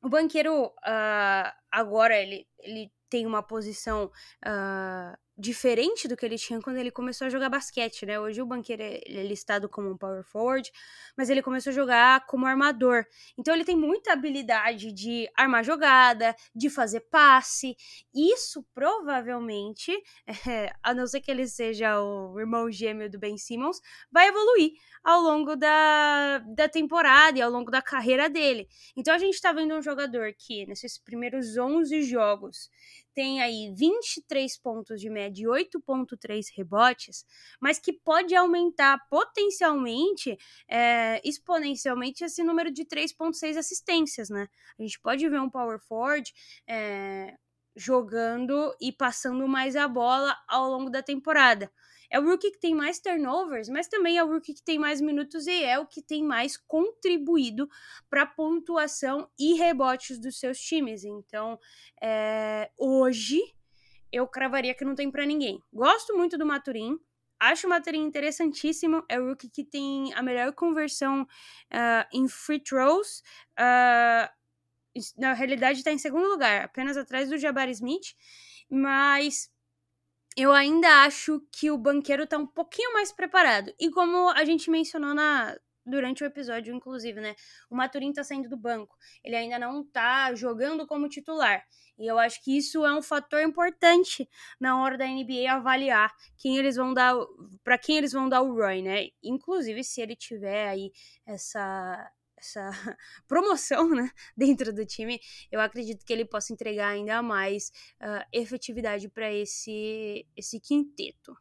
O 0.01 0.07
banqueiro, 0.09 0.67
uh, 0.67 1.51
agora, 1.71 2.15
ele, 2.17 2.47
ele 2.59 2.91
tem 3.09 3.25
uma 3.25 3.43
posição 3.43 4.05
uh, 4.45 5.17
diferente 5.39 6.07
do 6.07 6.17
que 6.17 6.25
ele 6.25 6.37
tinha 6.37 6.61
quando 6.61 6.77
ele 6.77 6.91
começou 6.91 7.25
a 7.25 7.29
jogar 7.29 7.49
basquete, 7.49 8.05
né? 8.05 8.19
Hoje 8.19 8.41
o 8.41 8.45
banqueiro 8.45 8.83
é, 8.83 8.99
listado 9.23 9.69
como 9.69 9.89
um 9.89 9.97
power 9.97 10.23
forward, 10.23 10.69
mas 11.15 11.29
ele 11.29 11.41
começou 11.41 11.71
a 11.71 11.73
jogar 11.73 12.25
como 12.25 12.45
armador. 12.45 13.05
Então 13.37 13.53
ele 13.53 13.63
tem 13.63 13.77
muita 13.77 14.11
habilidade 14.11 14.91
de 14.91 15.29
armar 15.35 15.63
jogada, 15.63 16.35
de 16.53 16.69
fazer 16.69 16.99
passe. 17.11 17.77
Isso 18.13 18.65
provavelmente, 18.73 19.91
é, 20.45 20.73
a 20.83 20.93
não 20.93 21.07
ser 21.07 21.21
que 21.21 21.31
ele 21.31 21.47
seja 21.47 22.01
o 22.01 22.37
irmão 22.37 22.69
gêmeo 22.69 23.09
do 23.09 23.17
Ben 23.17 23.37
Simmons, 23.37 23.79
vai 24.11 24.27
evoluir 24.27 24.73
ao 25.01 25.21
longo 25.21 25.55
da, 25.55 26.39
da 26.39 26.67
temporada 26.67 27.39
e 27.39 27.41
ao 27.41 27.49
longo 27.49 27.71
da 27.71 27.81
carreira 27.81 28.29
dele. 28.29 28.67
Então 28.95 29.13
a 29.13 29.17
gente 29.17 29.35
está 29.35 29.53
vendo 29.53 29.73
um 29.73 29.81
jogador 29.81 30.33
que, 30.37 30.65
nesses 30.65 30.97
primeiros 30.97 31.57
11 31.57 32.01
jogos, 32.03 32.69
tem 33.13 33.41
aí 33.41 33.71
23 33.75 34.57
pontos 34.57 34.99
de 35.01 35.09
média 35.09 35.43
e 35.43 35.47
8,3 35.47 36.47
rebotes, 36.55 37.25
mas 37.59 37.79
que 37.79 37.93
pode 37.93 38.35
aumentar 38.35 38.99
potencialmente, 39.09 40.37
é, 40.67 41.21
exponencialmente, 41.27 42.23
esse 42.23 42.43
número 42.43 42.71
de 42.71 42.85
3,6 42.85 43.57
assistências, 43.57 44.29
né? 44.29 44.47
A 44.77 44.81
gente 44.81 44.99
pode 44.99 45.27
ver 45.27 45.39
um 45.39 45.49
power 45.49 45.79
forward. 45.79 46.31
É, 46.67 47.35
jogando 47.75 48.75
e 48.81 48.91
passando 48.91 49.47
mais 49.47 49.75
a 49.75 49.87
bola 49.87 50.35
ao 50.47 50.69
longo 50.69 50.89
da 50.89 51.01
temporada. 51.01 51.71
É 52.09 52.19
o 52.19 52.23
rookie 52.23 52.51
que 52.51 52.59
tem 52.59 52.73
mais 52.73 52.99
turnovers, 52.99 53.69
mas 53.69 53.87
também 53.87 54.17
é 54.17 54.23
o 54.23 54.27
rookie 54.27 54.53
que 54.53 54.63
tem 54.63 54.79
mais 54.79 54.99
minutos 54.99 55.47
e 55.47 55.63
é 55.63 55.77
o 55.77 55.85
que 55.85 56.01
tem 56.01 56.23
mais 56.23 56.57
contribuído 56.57 57.69
para 58.09 58.25
pontuação 58.25 59.29
e 59.37 59.53
rebotes 59.53 60.19
dos 60.19 60.39
seus 60.39 60.59
times. 60.59 61.03
Então, 61.03 61.59
é, 62.01 62.71
hoje 62.77 63.39
eu 64.11 64.27
cravaria 64.27 64.73
que 64.73 64.85
não 64.85 64.95
tem 64.95 65.11
para 65.11 65.25
ninguém. 65.25 65.63
Gosto 65.71 66.17
muito 66.17 66.37
do 66.37 66.45
Maturin, 66.45 66.99
Acho 67.39 67.67
o 67.67 67.69
Maturin 67.69 68.03
interessantíssimo. 68.03 69.03
É 69.07 69.17
o 69.17 69.29
rookie 69.29 69.49
que 69.49 69.63
tem 69.63 70.13
a 70.13 70.21
melhor 70.21 70.51
conversão 70.51 71.21
uh, 71.21 72.05
em 72.11 72.27
free 72.27 72.59
throws. 72.59 73.23
Uh, 73.57 74.29
na 75.17 75.33
realidade, 75.33 75.79
está 75.79 75.91
em 75.91 75.97
segundo 75.97 76.27
lugar, 76.27 76.65
apenas 76.65 76.97
atrás 76.97 77.29
do 77.29 77.37
Jabari 77.37 77.71
Smith. 77.71 78.13
Mas 78.69 79.49
eu 80.37 80.51
ainda 80.51 81.03
acho 81.03 81.41
que 81.51 81.71
o 81.71 81.77
banqueiro 81.77 82.23
está 82.23 82.37
um 82.37 82.47
pouquinho 82.47 82.93
mais 82.93 83.11
preparado. 83.11 83.73
E 83.79 83.89
como 83.89 84.29
a 84.29 84.45
gente 84.45 84.69
mencionou 84.69 85.13
na, 85.13 85.55
durante 85.85 86.23
o 86.23 86.27
episódio, 86.27 86.73
inclusive, 86.73 87.19
né? 87.19 87.35
O 87.69 87.75
Maturin 87.75 88.13
tá 88.13 88.23
saindo 88.23 88.47
do 88.47 88.57
banco. 88.57 88.95
Ele 89.23 89.35
ainda 89.35 89.59
não 89.59 89.83
tá 89.83 90.33
jogando 90.35 90.85
como 90.87 91.09
titular. 91.09 91.63
E 91.97 92.07
eu 92.07 92.17
acho 92.17 92.41
que 92.43 92.57
isso 92.57 92.85
é 92.85 92.93
um 92.93 93.01
fator 93.01 93.41
importante 93.41 94.29
na 94.59 94.81
hora 94.81 94.97
da 94.97 95.05
NBA 95.05 95.51
avaliar 95.51 96.13
quem 96.37 96.57
eles 96.57 96.77
vão 96.77 96.93
dar, 96.93 97.13
para 97.63 97.77
quem 97.77 97.97
eles 97.97 98.13
vão 98.13 98.29
dar 98.29 98.41
o 98.41 98.53
Roy, 98.53 98.81
né? 98.81 99.07
Inclusive, 99.21 99.83
se 99.83 100.01
ele 100.01 100.15
tiver 100.15 100.69
aí 100.69 100.91
essa 101.25 102.09
essa 102.39 102.69
promoção 103.27 103.89
né, 103.89 104.09
dentro 104.35 104.73
do 104.73 104.85
time, 104.85 105.19
eu 105.51 105.59
acredito 105.59 106.05
que 106.05 106.13
ele 106.13 106.25
possa 106.25 106.53
entregar 106.53 106.89
ainda 106.89 107.21
mais 107.21 107.71
uh, 108.01 108.25
efetividade 108.31 109.09
para 109.09 109.31
esse, 109.31 110.25
esse 110.35 110.59
quinteto. 110.59 111.35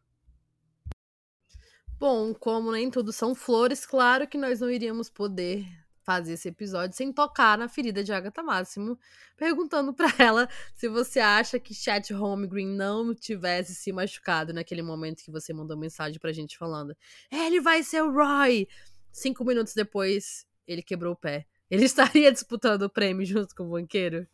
Bom, 1.99 2.33
como 2.33 2.71
nem 2.71 2.91
tudo 2.91 3.13
são 3.13 3.35
flores, 3.35 3.85
claro 3.85 4.29
que 4.29 4.39
nós 4.39 4.61
não 4.61 4.71
iríamos 4.71 5.11
poder 5.11 5.67
fazer 6.09 6.33
esse 6.33 6.49
episódio 6.49 6.97
sem 6.97 7.13
tocar 7.13 7.59
na 7.59 7.69
ferida 7.69 8.03
de 8.03 8.15
Agatha 8.15 8.43
Máximo, 8.43 8.99
perguntando 9.37 9.93
para 9.93 10.09
ela 10.19 10.49
se 10.75 10.89
você 10.89 11.21
acha 11.21 11.61
que 11.61 11.75
Chat 11.75 12.15
Holmgren 12.15 12.67
não 12.67 13.15
tivesse 13.15 13.75
se 13.75 13.93
machucado 13.93 14.55
naquele 14.55 14.81
momento 14.81 15.23
que 15.23 15.31
você 15.31 15.53
mandou 15.53 15.77
mensagem 15.77 16.19
pra 16.19 16.33
gente 16.33 16.57
falando 16.57 16.97
ele 17.31 17.61
vai 17.61 17.83
ser 17.83 18.03
o 18.03 18.11
Roy! 18.11 18.67
Cinco 19.13 19.45
minutos 19.45 19.75
depois, 19.75 20.47
ele 20.69 20.83
quebrou 20.83 21.15
o 21.15 21.17
pé. 21.17 21.47
Ele 21.71 21.85
estaria 21.85 22.33
disputando 22.33 22.83
o 22.83 22.91
prêmio 22.91 23.27
junto 23.27 23.55
com 23.55 23.65
o 23.65 23.71
banqueiro? 23.73 24.27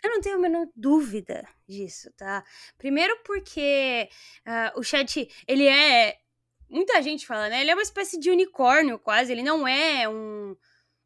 Eu 0.00 0.10
não 0.10 0.20
tenho 0.20 0.36
a 0.36 0.38
menor 0.38 0.68
dúvida 0.76 1.44
disso, 1.68 2.08
tá? 2.16 2.44
Primeiro 2.76 3.18
porque 3.24 4.08
uh, 4.46 4.78
o 4.78 4.82
chat, 4.84 5.28
ele 5.46 5.66
é. 5.66 6.16
Muita 6.70 7.02
gente 7.02 7.26
fala, 7.26 7.48
né? 7.48 7.62
Ele 7.62 7.72
é 7.72 7.74
uma 7.74 7.82
espécie 7.82 8.16
de 8.16 8.30
unicórnio, 8.30 8.96
quase. 8.96 9.32
Ele 9.32 9.42
não 9.42 9.66
é 9.66 10.08
um, 10.08 10.56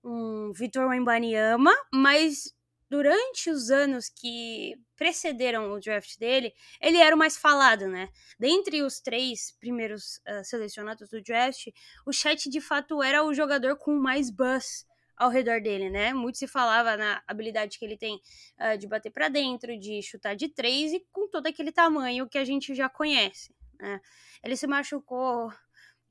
um 0.05 0.53
Vitor 0.53 0.89
Wembanyama, 0.89 1.73
mas 1.91 2.55
durante 2.93 3.49
os 3.49 3.71
anos 3.71 4.11
que 4.11 4.75
precederam 4.97 5.73
o 5.73 5.81
draft 5.81 6.19
dele, 6.19 6.53
ele 6.79 6.99
era 6.99 7.17
o 7.17 7.19
mais 7.19 7.39
falado, 7.39 7.89
né? 7.89 8.11
Dentre 8.39 8.83
os 8.83 9.01
três 9.01 9.51
primeiros 9.59 10.21
uh, 10.29 10.45
selecionados 10.45 11.09
do 11.09 11.23
draft, 11.23 11.69
o 12.05 12.13
Chat 12.13 12.51
de 12.51 12.61
fato 12.61 13.03
era 13.03 13.25
o 13.25 13.33
jogador 13.33 13.79
com 13.79 13.95
mais 13.95 14.29
buzz 14.29 14.87
ao 15.17 15.31
redor 15.31 15.63
dele, 15.63 15.89
né? 15.89 16.13
Muito 16.13 16.37
se 16.37 16.47
falava 16.47 16.95
na 16.95 17.23
habilidade 17.27 17.79
que 17.79 17.85
ele 17.87 17.97
tem 17.97 18.21
uh, 18.61 18.77
de 18.77 18.87
bater 18.87 19.11
para 19.11 19.31
dentro, 19.31 19.75
de 19.79 20.03
chutar 20.03 20.37
de 20.37 20.51
três 20.51 20.93
e 20.93 21.01
com 21.11 21.27
todo 21.31 21.47
aquele 21.47 21.73
tamanho 21.73 22.29
que 22.29 22.37
a 22.37 22.45
gente 22.45 22.75
já 22.75 22.91
conhece. 22.91 23.55
Né? 23.81 24.03
Ele 24.45 24.55
se 24.55 24.67
machucou 24.67 25.51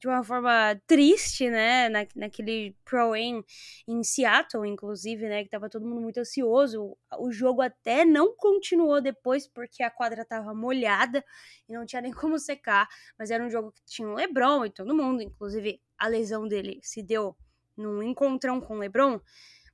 de 0.01 0.07
uma 0.07 0.23
forma 0.23 0.75
triste, 0.87 1.47
né, 1.47 1.87
na, 1.87 2.07
naquele 2.15 2.75
Pro 2.83 3.13
Am 3.13 3.45
em 3.87 4.03
Seattle, 4.03 4.67
inclusive, 4.67 5.29
né, 5.29 5.43
que 5.43 5.49
tava 5.49 5.69
todo 5.69 5.85
mundo 5.85 6.01
muito 6.01 6.19
ansioso. 6.19 6.97
O 7.19 7.31
jogo 7.31 7.61
até 7.61 8.03
não 8.03 8.35
continuou 8.35 8.99
depois 8.99 9.47
porque 9.47 9.83
a 9.83 9.91
quadra 9.91 10.25
tava 10.25 10.55
molhada 10.55 11.23
e 11.69 11.73
não 11.73 11.85
tinha 11.85 12.01
nem 12.01 12.11
como 12.11 12.39
secar, 12.39 12.89
mas 13.17 13.29
era 13.29 13.45
um 13.45 13.49
jogo 13.49 13.71
que 13.71 13.83
tinha 13.85 14.07
o 14.07 14.15
LeBron 14.15 14.65
e 14.65 14.71
todo 14.71 14.95
mundo, 14.95 15.21
inclusive 15.21 15.79
a 15.99 16.07
lesão 16.07 16.47
dele 16.47 16.79
se 16.81 17.03
deu 17.03 17.37
num 17.77 18.01
encontrão 18.01 18.59
com 18.59 18.73
o 18.73 18.79
LeBron, 18.79 19.21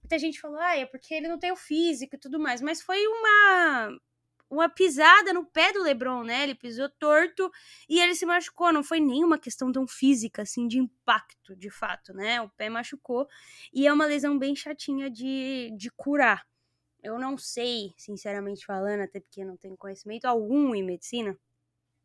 muita 0.02 0.20
gente 0.20 0.42
falou, 0.42 0.60
ah, 0.60 0.76
é 0.76 0.86
porque 0.86 1.14
ele 1.14 1.30
não 1.30 1.40
tem 1.40 1.54
o 1.54 1.56
físico 1.56 2.18
e 2.18 2.20
tudo 2.20 2.38
mais, 2.38 2.62
mas 2.62 2.82
foi 2.82 3.08
uma 3.08 3.98
uma 4.50 4.70
pisada 4.70 5.34
no 5.34 5.46
pé 5.46 5.74
do 5.74 5.84
LeBron, 5.84 6.24
né? 6.24 6.44
Ele 6.44 6.56
pisou 6.56 6.90
torto 6.90 7.52
e 7.90 8.00
ele 8.00 8.16
se 8.16 8.26
machucou. 8.26 8.72
Não 8.72 8.84
foi 8.84 9.00
nenhuma 9.00 9.38
questão 9.38 9.72
tão 9.72 9.88
física, 9.88 10.42
assim, 10.42 10.68
de 10.68 10.80
impacto, 10.80 11.56
de 11.56 11.70
fato, 11.70 12.14
né? 12.14 12.42
O 12.42 12.50
pé 12.50 12.70
machucou 12.70 13.28
e 13.74 13.86
é 13.88 13.94
uma 13.94 14.06
lesão 14.06 14.38
bem 14.38 14.56
chatinha 14.56 15.10
de, 15.10 15.72
de 15.78 15.90
curar. 15.92 16.46
Eu 17.04 17.20
não 17.20 17.38
sei, 17.38 17.94
sinceramente 17.98 18.66
falando, 18.66 19.02
até 19.02 19.20
porque 19.20 19.46
não 19.46 19.56
tenho 19.58 19.78
conhecimento 19.78 20.26
algum 20.26 20.74
em 20.74 20.84
medicina, 20.84 21.38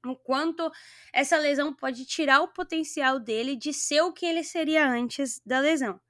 o 0.05 0.17
quanto 0.17 0.71
essa 1.13 1.39
lesão 1.39 1.73
pode 1.73 2.05
tirar 2.05 2.41
o 2.43 2.53
potencial 2.53 3.21
dele 3.21 3.57
de 3.57 3.73
ser 3.73 4.03
o 4.03 4.13
que 4.13 4.27
ele 4.27 4.43
seria 4.43 4.89
antes 4.89 5.41
da 5.47 5.61
lesão. 5.61 6.01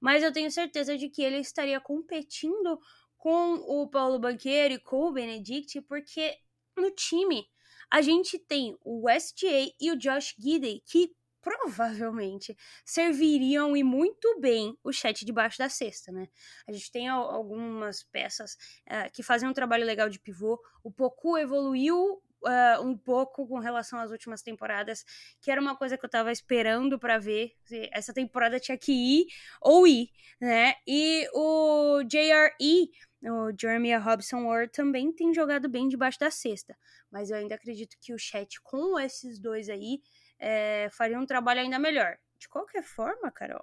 Mas 0.00 0.22
eu 0.22 0.32
tenho 0.32 0.50
certeza 0.50 0.96
de 0.96 1.08
que 1.10 1.22
ele 1.22 1.38
estaria 1.38 1.78
competindo 1.80 2.80
com 3.20 3.54
o 3.54 3.86
Paulo 3.86 4.18
Banqueiro 4.18 4.74
e 4.74 4.78
com 4.78 5.02
o 5.02 5.12
Benedict, 5.12 5.82
porque 5.82 6.36
no 6.76 6.90
time 6.90 7.46
a 7.92 8.00
gente 8.00 8.38
tem 8.38 8.76
o 8.82 9.08
SGA 9.10 9.70
e 9.78 9.92
o 9.92 9.96
Josh 9.96 10.34
Gidey, 10.38 10.82
que 10.86 11.14
provavelmente 11.42 12.56
serviriam 12.84 13.76
e 13.76 13.84
muito 13.84 14.40
bem 14.40 14.76
o 14.82 14.90
chat 14.90 15.24
debaixo 15.24 15.58
da 15.58 15.68
cesta, 15.68 16.10
né? 16.10 16.28
A 16.66 16.72
gente 16.72 16.90
tem 16.90 17.08
algumas 17.08 18.02
peças 18.04 18.54
uh, 18.86 19.10
que 19.12 19.22
fazem 19.22 19.48
um 19.48 19.54
trabalho 19.54 19.84
legal 19.84 20.08
de 20.08 20.18
pivô. 20.18 20.58
O 20.82 20.90
Poku 20.90 21.36
evoluiu 21.36 22.22
uh, 22.42 22.82
um 22.82 22.96
pouco 22.96 23.46
com 23.46 23.58
relação 23.58 23.98
às 23.98 24.10
últimas 24.10 24.42
temporadas, 24.42 25.04
que 25.40 25.50
era 25.50 25.60
uma 25.60 25.76
coisa 25.76 25.96
que 25.96 26.04
eu 26.04 26.10
tava 26.10 26.32
esperando 26.32 26.98
para 26.98 27.18
ver. 27.18 27.52
Essa 27.92 28.12
temporada 28.12 28.58
tinha 28.60 28.78
que 28.78 28.92
ir 28.92 29.26
ou 29.60 29.86
ir, 29.86 30.10
né? 30.40 30.74
E 30.86 31.28
o 31.34 32.02
JRE, 32.04 32.90
o 33.22 33.52
Jeremy 33.58 33.96
Robson 33.96 34.46
Ward, 34.46 34.72
também 34.72 35.12
tem 35.12 35.34
jogado 35.34 35.68
bem 35.68 35.88
debaixo 35.88 36.18
da 36.18 36.30
cesta. 36.30 36.76
Mas 37.10 37.30
eu 37.30 37.36
ainda 37.36 37.54
acredito 37.54 37.96
que 38.00 38.12
o 38.12 38.18
chat 38.18 38.60
com 38.62 38.98
esses 38.98 39.38
dois 39.38 39.68
aí 39.68 40.00
é, 40.38 40.88
faria 40.92 41.18
um 41.18 41.26
trabalho 41.26 41.60
ainda 41.60 41.78
melhor. 41.78 42.18
De 42.38 42.48
qualquer 42.48 42.82
forma, 42.82 43.30
Carol, 43.30 43.62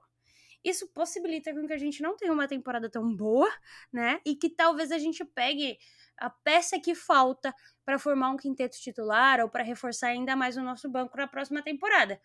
isso 0.64 0.88
possibilita 0.90 1.54
que 1.54 1.74
a 1.74 1.78
gente 1.78 2.02
não 2.02 2.16
tenha 2.16 2.32
uma 2.32 2.48
temporada 2.48 2.90
tão 2.90 3.16
boa, 3.16 3.50
né? 3.92 4.20
E 4.26 4.36
que 4.36 4.50
talvez 4.50 4.92
a 4.92 4.98
gente 4.98 5.24
pegue 5.24 5.78
a 6.18 6.30
peça 6.30 6.80
que 6.80 6.96
falta 6.96 7.54
para 7.86 8.00
formar 8.00 8.30
um 8.30 8.38
quinteto 8.38 8.78
titular 8.78 9.40
ou 9.40 9.50
para 9.50 9.64
reforçar 9.64 10.08
ainda 10.08 10.36
mais 10.36 10.58
o 10.58 10.64
nosso 10.64 10.90
banco 10.90 11.16
na 11.18 11.28
próxima 11.28 11.62
temporada. 11.62 12.20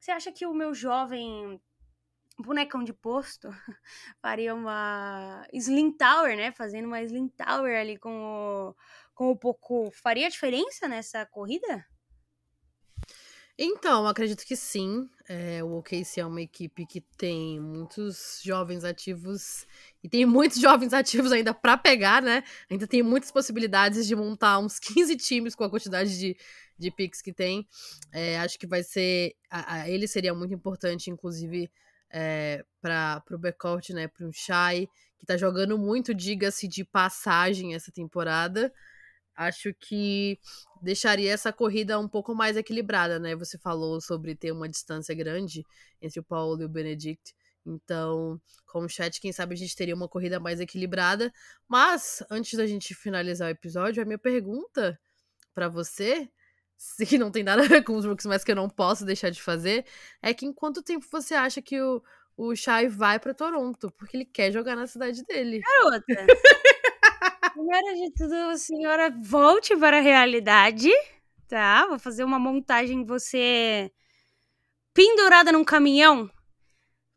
Você 0.00 0.10
acha 0.10 0.32
que 0.32 0.46
o 0.46 0.54
meu 0.54 0.74
jovem 0.74 1.60
bonecão 2.38 2.82
de 2.82 2.92
posto 2.92 3.48
faria 4.20 4.54
uma 4.54 5.46
Slim 5.52 5.96
Tower, 5.96 6.36
né? 6.36 6.52
Fazendo 6.52 6.86
uma 6.86 7.02
Slim 7.02 7.28
Tower 7.28 7.78
ali 7.78 7.98
com 7.98 8.10
o, 8.10 8.74
com 9.14 9.30
o 9.30 9.36
Poco. 9.36 9.90
Faria 9.92 10.28
diferença 10.28 10.88
nessa 10.88 11.24
corrida? 11.26 11.86
Então, 13.56 14.06
acredito 14.06 14.44
que 14.44 14.56
sim. 14.56 15.08
É, 15.28 15.62
o 15.62 15.78
OKC 15.78 16.20
é 16.20 16.26
uma 16.26 16.42
equipe 16.42 16.84
que 16.84 17.00
tem 17.00 17.60
muitos 17.60 18.40
jovens 18.42 18.84
ativos 18.84 19.64
e 20.02 20.08
tem 20.08 20.26
muitos 20.26 20.58
jovens 20.60 20.92
ativos 20.92 21.30
ainda 21.30 21.54
para 21.54 21.76
pegar, 21.76 22.20
né? 22.20 22.42
Ainda 22.68 22.86
tem 22.86 23.02
muitas 23.02 23.30
possibilidades 23.30 24.06
de 24.06 24.16
montar 24.16 24.58
uns 24.58 24.78
15 24.80 25.16
times 25.16 25.54
com 25.54 25.62
a 25.62 25.70
quantidade 25.70 26.18
de, 26.18 26.36
de 26.76 26.90
picks 26.90 27.22
que 27.22 27.32
tem. 27.32 27.66
É, 28.12 28.38
acho 28.40 28.58
que 28.58 28.66
vai 28.66 28.82
ser. 28.82 29.36
A, 29.48 29.74
a, 29.74 29.88
ele 29.88 30.08
seria 30.08 30.34
muito 30.34 30.52
importante, 30.52 31.08
inclusive, 31.08 31.70
é, 32.10 32.64
para 32.82 33.22
o 33.30 33.38
backcourt, 33.38 33.90
né? 33.90 34.08
Para 34.08 34.26
um 34.26 34.32
Shai, 34.32 34.88
que 35.16 35.24
tá 35.24 35.36
jogando 35.36 35.78
muito, 35.78 36.12
diga-se, 36.12 36.66
de 36.66 36.84
passagem 36.84 37.74
essa 37.74 37.92
temporada 37.92 38.72
acho 39.36 39.74
que 39.74 40.38
deixaria 40.82 41.32
essa 41.32 41.52
corrida 41.52 41.98
um 41.98 42.08
pouco 42.08 42.34
mais 42.34 42.56
equilibrada, 42.56 43.18
né? 43.18 43.34
Você 43.34 43.58
falou 43.58 44.00
sobre 44.00 44.34
ter 44.34 44.52
uma 44.52 44.68
distância 44.68 45.14
grande 45.14 45.64
entre 46.00 46.20
o 46.20 46.24
Paulo 46.24 46.62
e 46.62 46.64
o 46.64 46.68
Benedict. 46.68 47.34
Então, 47.66 48.40
com 48.66 48.80
o 48.80 48.88
chat, 48.88 49.20
quem 49.20 49.32
sabe 49.32 49.54
a 49.54 49.56
gente 49.56 49.74
teria 49.74 49.94
uma 49.94 50.08
corrida 50.08 50.38
mais 50.38 50.60
equilibrada. 50.60 51.32
Mas, 51.66 52.22
antes 52.30 52.58
da 52.58 52.66
gente 52.66 52.94
finalizar 52.94 53.48
o 53.48 53.52
episódio, 53.52 54.02
a 54.02 54.06
minha 54.06 54.18
pergunta 54.18 55.00
para 55.54 55.68
você, 55.68 56.28
se 56.76 57.16
não 57.16 57.30
tem 57.30 57.42
nada 57.42 57.62
a 57.62 57.68
ver 57.68 57.82
com 57.82 57.96
os 57.96 58.04
Rooks, 58.04 58.26
mas 58.26 58.44
que 58.44 58.52
eu 58.52 58.56
não 58.56 58.68
posso 58.68 59.04
deixar 59.04 59.30
de 59.30 59.40
fazer, 59.40 59.86
é 60.20 60.34
que 60.34 60.44
em 60.44 60.52
quanto 60.52 60.82
tempo 60.82 61.06
você 61.10 61.34
acha 61.34 61.62
que 61.62 61.80
o, 61.80 62.02
o 62.36 62.54
Shai 62.54 62.88
vai 62.88 63.18
para 63.18 63.32
Toronto? 63.32 63.90
Porque 63.92 64.16
ele 64.16 64.24
quer 64.26 64.52
jogar 64.52 64.76
na 64.76 64.86
cidade 64.86 65.24
dele. 65.24 65.60
Garota! 65.60 66.04
Primeiro 67.54 67.94
de 67.94 68.12
tudo, 68.14 68.58
senhora 68.58 69.10
volte 69.10 69.76
para 69.76 69.98
a 69.98 70.00
realidade, 70.00 70.90
tá? 71.48 71.86
Vou 71.86 72.00
fazer 72.00 72.24
uma 72.24 72.36
montagem 72.36 73.04
você 73.04 73.92
pendurada 74.92 75.52
num 75.52 75.64
caminhão 75.64 76.28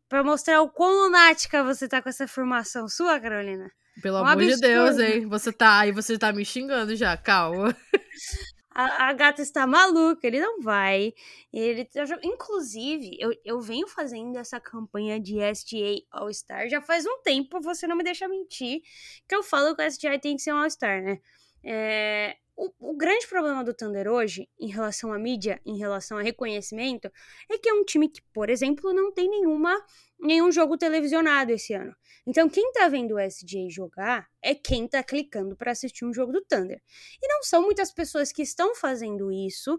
para 0.08 0.22
mostrar 0.22 0.62
o 0.62 0.70
quão 0.70 1.06
lunática 1.06 1.64
você 1.64 1.88
tá 1.88 2.00
com 2.00 2.08
essa 2.08 2.28
formação 2.28 2.88
sua, 2.88 3.18
Carolina. 3.18 3.68
Pelo 4.00 4.18
Um 4.18 4.26
amor 4.26 4.44
de 4.44 4.56
Deus, 4.60 4.90
absurdo. 4.90 5.02
hein? 5.02 5.26
Você 5.26 5.52
tá 5.52 5.80
aí, 5.80 5.90
você 5.90 6.16
tá 6.16 6.32
me 6.32 6.44
xingando 6.44 6.94
já, 6.94 7.16
calma. 7.16 7.76
A, 8.78 9.08
a 9.08 9.12
gata 9.12 9.42
está 9.42 9.66
maluca, 9.66 10.24
ele 10.24 10.40
não 10.40 10.60
vai. 10.60 11.12
Ele 11.52 11.84
tá 11.84 12.04
Inclusive, 12.22 13.16
eu, 13.18 13.32
eu 13.44 13.60
venho 13.60 13.88
fazendo 13.88 14.38
essa 14.38 14.60
campanha 14.60 15.18
de 15.18 15.40
SGA 15.40 16.00
All-Star 16.12 16.68
já 16.68 16.80
faz 16.80 17.04
um 17.04 17.20
tempo, 17.24 17.60
você 17.60 17.88
não 17.88 17.96
me 17.96 18.04
deixa 18.04 18.28
mentir, 18.28 18.82
que 19.28 19.34
eu 19.34 19.42
falo 19.42 19.74
que 19.74 19.82
o 19.82 19.84
SGA 19.84 20.16
tem 20.20 20.36
que 20.36 20.42
ser 20.42 20.52
um 20.52 20.58
All-Star, 20.58 21.02
né? 21.02 21.18
É, 21.64 22.36
o, 22.58 22.90
o 22.90 22.96
grande 22.96 23.24
problema 23.28 23.62
do 23.62 23.72
Thunder 23.72 24.08
hoje, 24.08 24.48
em 24.58 24.66
relação 24.66 25.12
à 25.12 25.18
mídia, 25.18 25.60
em 25.64 25.78
relação 25.78 26.18
a 26.18 26.22
reconhecimento, 26.22 27.08
é 27.48 27.56
que 27.56 27.68
é 27.68 27.72
um 27.72 27.84
time 27.84 28.08
que, 28.08 28.20
por 28.32 28.50
exemplo, 28.50 28.92
não 28.92 29.12
tem 29.12 29.30
nenhuma, 29.30 29.72
nenhum 30.18 30.50
jogo 30.50 30.76
televisionado 30.76 31.52
esse 31.52 31.72
ano. 31.72 31.94
Então, 32.26 32.48
quem 32.48 32.72
tá 32.72 32.88
vendo 32.88 33.14
o 33.14 33.20
SGA 33.20 33.70
jogar 33.70 34.28
é 34.42 34.56
quem 34.56 34.88
tá 34.88 35.04
clicando 35.04 35.56
para 35.56 35.70
assistir 35.70 36.04
um 36.04 36.12
jogo 36.12 36.32
do 36.32 36.44
Thunder. 36.44 36.82
E 37.22 37.28
não 37.28 37.44
são 37.44 37.62
muitas 37.62 37.92
pessoas 37.92 38.32
que 38.32 38.42
estão 38.42 38.74
fazendo 38.74 39.30
isso 39.30 39.78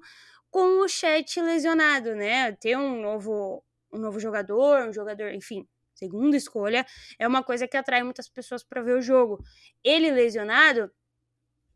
com 0.49 0.79
o 0.79 0.87
chat 0.87 1.41
lesionado, 1.41 2.15
né? 2.15 2.53
Ter 2.53 2.77
um 2.77 3.01
novo, 3.01 3.61
um 3.91 3.99
novo 3.99 4.21
jogador, 4.21 4.87
um 4.87 4.93
jogador, 4.93 5.33
enfim, 5.33 5.67
segunda 5.93 6.37
escolha, 6.37 6.85
é 7.19 7.27
uma 7.27 7.43
coisa 7.43 7.67
que 7.67 7.75
atrai 7.75 8.03
muitas 8.03 8.29
pessoas 8.29 8.63
para 8.63 8.81
ver 8.81 8.95
o 8.95 9.01
jogo. 9.01 9.43
Ele 9.83 10.09
lesionado 10.11 10.89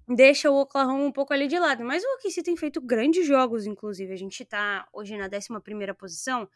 deixa 0.07 0.49
o 0.49 0.55
Oklahoma 0.55 1.03
um 1.03 1.11
pouco 1.11 1.33
ali 1.33 1.47
de 1.47 1.57
lado, 1.59 1.83
mas 1.83 2.03
o 2.03 2.15
OKC 2.15 2.43
tem 2.43 2.55
feito 2.55 2.81
grandes 2.81 3.25
jogos, 3.25 3.65
inclusive. 3.65 4.11
A 4.13 4.17
gente 4.17 4.43
tá 4.45 4.87
hoje 4.93 5.17
na 5.17 5.25
11 5.25 5.61
primeira 5.63 5.93
posição, 5.93 6.49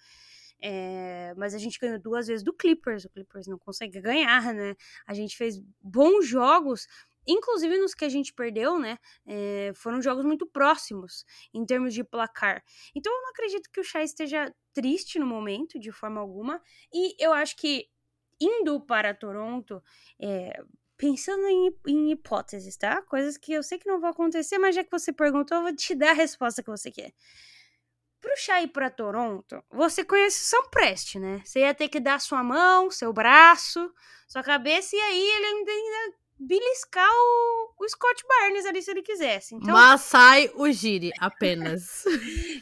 é, 0.61 1.33
mas 1.37 1.53
a 1.53 1.57
gente 1.57 1.79
ganhou 1.79 1.99
duas 1.99 2.27
vezes 2.27 2.43
do 2.43 2.53
Clippers. 2.53 3.05
O 3.05 3.09
Clippers 3.09 3.47
não 3.47 3.57
consegue 3.57 4.01
ganhar, 4.01 4.53
né? 4.53 4.75
A 5.05 5.13
gente 5.13 5.37
fez 5.37 5.59
bons 5.81 6.27
jogos, 6.27 6.87
inclusive 7.25 7.77
nos 7.77 7.93
que 7.93 8.05
a 8.05 8.09
gente 8.09 8.33
perdeu, 8.33 8.79
né? 8.79 8.97
É, 9.25 9.71
foram 9.75 10.01
jogos 10.01 10.25
muito 10.25 10.45
próximos 10.47 11.25
em 11.53 11.65
termos 11.65 11.93
de 11.93 12.03
placar. 12.03 12.63
Então 12.95 13.13
eu 13.13 13.21
não 13.21 13.29
acredito 13.29 13.69
que 13.71 13.79
o 13.79 13.83
Shai 13.83 14.03
esteja 14.03 14.53
triste 14.73 15.19
no 15.19 15.25
momento, 15.25 15.79
de 15.79 15.91
forma 15.91 16.19
alguma. 16.19 16.61
E 16.93 17.15
eu 17.23 17.33
acho 17.33 17.55
que 17.55 17.87
indo 18.39 18.79
para 18.81 19.13
Toronto, 19.13 19.81
é, 20.19 20.61
pensando 20.97 21.45
em, 21.47 21.71
em 21.87 22.11
hipóteses, 22.11 22.75
tá? 22.75 23.01
Coisas 23.03 23.37
que 23.37 23.53
eu 23.53 23.61
sei 23.61 23.77
que 23.77 23.87
não 23.87 24.01
vão 24.01 24.09
acontecer, 24.09 24.57
mas 24.57 24.75
já 24.75 24.83
que 24.83 24.91
você 24.91 25.13
perguntou, 25.13 25.57
eu 25.57 25.63
vou 25.63 25.75
te 25.75 25.93
dar 25.93 26.09
a 26.09 26.13
resposta 26.13 26.63
que 26.63 26.69
você 26.69 26.91
quer. 26.91 27.13
Pro 28.19 28.35
Chá 28.35 28.61
ir 28.61 28.69
pra 28.69 28.89
Toronto, 28.89 29.63
você 29.69 30.03
conhece 30.03 30.45
São 30.45 30.69
Preste, 30.69 31.19
né? 31.19 31.41
Você 31.45 31.59
ia 31.59 31.73
ter 31.73 31.87
que 31.87 31.99
dar 31.99 32.19
sua 32.19 32.43
mão, 32.43 32.89
seu 32.89 33.13
braço, 33.13 33.93
sua 34.27 34.41
cabeça, 34.41 34.95
e 34.95 34.99
aí 34.99 35.21
ele 35.21 35.45
ainda 35.45 35.71
ia 35.71 36.13
beliscar 36.39 37.09
o, 37.09 37.73
o 37.79 37.89
Scott 37.89 38.23
Barnes 38.27 38.65
ali 38.65 38.81
se 38.81 38.91
ele 38.91 39.01
quisesse. 39.01 39.55
Então, 39.55 39.73
Masai 39.73 40.51
Ujiri, 40.55 41.11
apenas. 41.19 42.03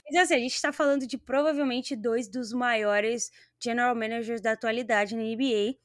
Mas 0.06 0.16
assim, 0.24 0.36
a 0.36 0.40
gente 0.40 0.62
tá 0.62 0.74
falando 0.74 1.08
de 1.08 1.18
provavelmente 1.18 1.96
dois 1.96 2.28
dos 2.28 2.52
maiores 2.54 3.32
general 3.60 3.96
managers 3.96 4.42
da 4.42 4.52
atualidade 4.52 5.16
na 5.16 5.24
NBA, 5.24 5.78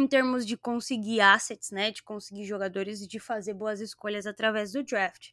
em 0.00 0.06
termos 0.06 0.46
de 0.46 0.56
conseguir 0.56 1.20
assets, 1.20 1.70
né? 1.70 1.90
De 1.90 2.02
conseguir 2.02 2.44
jogadores 2.44 3.00
e 3.02 3.06
de 3.06 3.20
fazer 3.20 3.54
boas 3.54 3.80
escolhas 3.80 4.26
através 4.26 4.72
do 4.72 4.82
draft. 4.82 5.30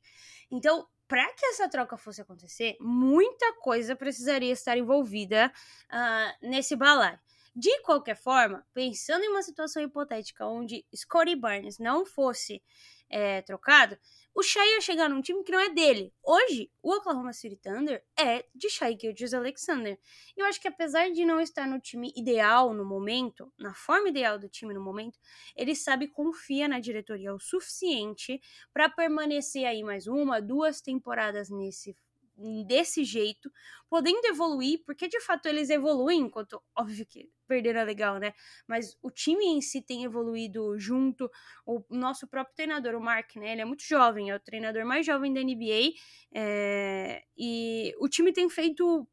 Então, 0.52 0.88
para 1.08 1.26
que 1.34 1.46
essa 1.46 1.70
troca 1.70 1.98
fosse 1.98 2.22
acontecer, 2.22 2.76
muita 2.80 3.54
coisa 3.62 3.96
precisaria 3.96 4.52
estar 4.52 4.78
envolvida 4.78 5.52
ah, 5.90 6.36
nesse 6.42 6.76
balaio. 6.76 7.20
De 7.56 7.82
qualquer 7.82 8.16
forma, 8.16 8.64
pensando 8.74 9.24
em 9.24 9.30
uma 9.30 9.42
situação 9.42 9.82
hipotética 9.82 10.46
onde 10.46 10.86
Scottie 10.96 11.36
Barnes 11.36 11.80
não 11.80 12.06
fosse 12.06 12.62
é, 13.10 13.42
trocado, 13.42 13.98
o 14.38 14.44
Shai 14.44 14.68
ia 14.74 14.82
chegar 14.82 15.10
num 15.10 15.20
time 15.20 15.44
que 15.44 15.52
não 15.52 15.60
é 15.60 15.74
dele. 15.74 16.14
Hoje, 16.24 16.70
o 16.84 16.92
Oklahoma 16.96 17.34
City 17.34 17.56
Thunder 17.56 18.04
é 18.16 18.46
de 18.54 18.70
Shai 18.70 18.96
Gilgeous 18.96 19.34
Alexander. 19.34 20.00
E 20.38 20.40
eu 20.40 20.46
acho 20.46 20.62
que 20.62 20.68
apesar 20.68 21.10
de 21.10 21.26
não 21.26 21.42
estar 21.42 21.66
no 21.66 21.80
time 21.80 22.14
ideal 22.16 22.72
no 22.72 22.86
momento, 22.86 23.52
na 23.58 23.74
forma 23.74 24.10
ideal 24.10 24.38
do 24.38 24.48
time 24.48 24.76
no 24.76 24.80
momento, 24.80 25.18
ele 25.56 25.76
sabe 25.76 26.06
e 26.06 26.08
confia 26.08 26.68
na 26.68 26.80
diretoria 26.80 27.34
o 27.34 27.40
suficiente 27.40 28.40
para 28.72 28.88
permanecer 28.88 29.66
aí 29.66 29.82
mais 29.82 30.06
uma, 30.06 30.40
duas 30.40 30.82
temporadas 30.82 31.50
nesse 31.50 31.98
desse 32.66 33.04
jeito, 33.04 33.52
podendo 33.90 34.26
evoluir, 34.26 34.84
porque 34.86 35.08
de 35.08 35.20
fato 35.22 35.48
eles 35.48 35.70
evoluem, 35.70 36.22
enquanto, 36.22 36.62
óbvio 36.78 37.06
que 37.06 37.30
perderam 37.48 37.80
é 37.82 37.84
legal, 37.84 38.20
né? 38.20 38.34
Mas 38.68 38.98
o 39.02 39.10
time 39.10 39.46
em 39.46 39.62
si 39.62 39.82
tem 39.82 40.04
evoluído 40.04 40.78
junto. 40.78 41.32
O 41.66 41.84
nosso 41.90 42.28
próprio 42.28 42.56
treinador, 42.56 42.96
o 42.96 43.02
Mark, 43.02 43.36
né? 43.38 43.54
Ele 43.54 43.62
é 43.62 43.66
muito 43.66 43.84
jovem, 43.84 44.30
é 44.30 44.36
o 44.36 44.40
treinador 44.40 44.86
mais 44.86 45.06
jovem 45.06 45.34
da 45.34 45.42
NBA. 45.42 45.94
É, 46.34 47.24
e 47.38 47.94
o 48.00 48.08
time 48.08 48.32
tem 48.32 48.50
feito 48.50 49.08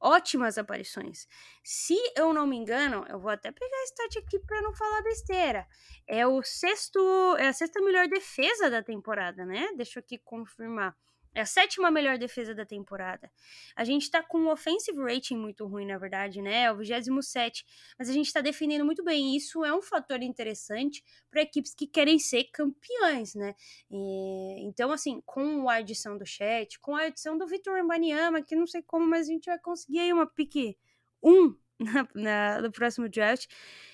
ótimas 0.00 0.56
aparições. 0.56 1.26
Se 1.62 1.96
eu 2.16 2.32
não 2.32 2.46
me 2.46 2.56
engano, 2.56 3.04
eu 3.08 3.18
vou 3.20 3.30
até 3.30 3.52
pegar 3.52 3.76
a 3.76 3.84
stat 3.84 4.18
aqui 4.18 4.38
para 4.38 4.62
não 4.62 4.74
falar 4.74 5.02
besteira. 5.02 5.66
É 6.06 6.26
o 6.26 6.42
sexto, 6.42 7.36
é 7.38 7.48
a 7.48 7.52
sexta 7.52 7.80
melhor 7.82 8.08
defesa 8.08 8.70
da 8.70 8.82
temporada, 8.82 9.44
né? 9.44 9.68
Deixa 9.76 9.98
eu 9.98 10.02
aqui 10.02 10.18
confirmar. 10.18 10.96
É 11.32 11.42
a 11.42 11.46
sétima 11.46 11.92
melhor 11.92 12.18
defesa 12.18 12.52
da 12.54 12.66
temporada. 12.66 13.30
A 13.76 13.84
gente 13.84 14.10
tá 14.10 14.20
com 14.20 14.38
um 14.38 14.48
offensive 14.48 15.00
rating 15.00 15.36
muito 15.36 15.64
ruim, 15.64 15.86
na 15.86 15.96
verdade, 15.96 16.42
né? 16.42 16.64
É 16.64 16.72
o 16.72 16.76
27. 16.76 17.64
Mas 17.96 18.10
a 18.10 18.12
gente 18.12 18.32
tá 18.32 18.40
defendendo 18.40 18.84
muito 18.84 19.04
bem. 19.04 19.32
E 19.32 19.36
isso 19.36 19.64
é 19.64 19.72
um 19.72 19.80
fator 19.80 20.20
interessante 20.22 21.04
para 21.30 21.42
equipes 21.42 21.72
que 21.72 21.86
querem 21.86 22.18
ser 22.18 22.44
campeãs, 22.52 23.34
né? 23.36 23.54
E, 23.88 24.66
então, 24.66 24.90
assim, 24.90 25.20
com 25.24 25.68
a 25.68 25.74
adição 25.74 26.18
do 26.18 26.26
chat, 26.26 26.80
com 26.80 26.96
a 26.96 27.02
adição 27.02 27.38
do 27.38 27.46
Vitor 27.46 27.74
Wembanyama, 27.74 28.42
que 28.42 28.56
não 28.56 28.66
sei 28.66 28.82
como, 28.82 29.06
mas 29.06 29.28
a 29.28 29.32
gente 29.32 29.46
vai 29.46 29.58
conseguir 29.58 30.00
aí 30.00 30.12
uma 30.12 30.26
pique 30.26 30.76
1 31.22 31.54
na, 31.78 32.08
na, 32.12 32.62
no 32.62 32.72
próximo 32.72 33.08
draft. 33.08 33.46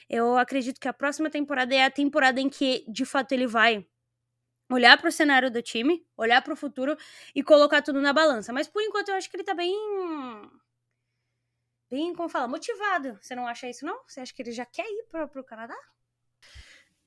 Eu 0.09 0.39
acredito 0.39 0.81
que 0.81 0.89
a 0.89 0.93
próxima 0.93 1.29
temporada 1.29 1.75
é 1.75 1.85
a 1.85 1.91
temporada 1.91 2.41
em 2.41 2.49
que, 2.49 2.85
de 2.89 3.05
fato, 3.05 3.33
ele 3.33 3.47
vai 3.47 3.87
olhar 4.71 4.99
para 4.99 5.09
o 5.09 5.13
cenário 5.13 5.51
do 5.51 5.63
time, 5.63 6.05
olhar 6.17 6.43
para 6.43 6.53
o 6.53 6.57
futuro 6.57 6.97
e 7.35 7.43
colocar 7.43 7.83
tudo 7.83 8.01
na 8.01 8.13
balança. 8.13 8.53
Mas 8.53 8.69
por 8.69 8.83
enquanto 8.83 9.09
eu 9.09 9.15
acho 9.15 9.31
que 9.31 9.37
ele 9.37 9.45
tá 9.45 9.55
bem. 9.55 9.75
Bem, 11.91 12.15
como 12.15 12.29
fala, 12.29 12.49
motivado. 12.49 13.19
Você 13.23 13.35
não 13.35 13.47
acha 13.47 13.69
isso, 13.69 13.85
não? 13.87 14.01
Você 14.07 14.21
acha 14.21 14.35
que 14.35 14.43
ele 14.43 14.53
já 14.53 14.67
quer 14.67 14.87
ir 14.87 15.05
para 15.11 15.41
o 15.41 15.45
Canadá? 15.45 15.77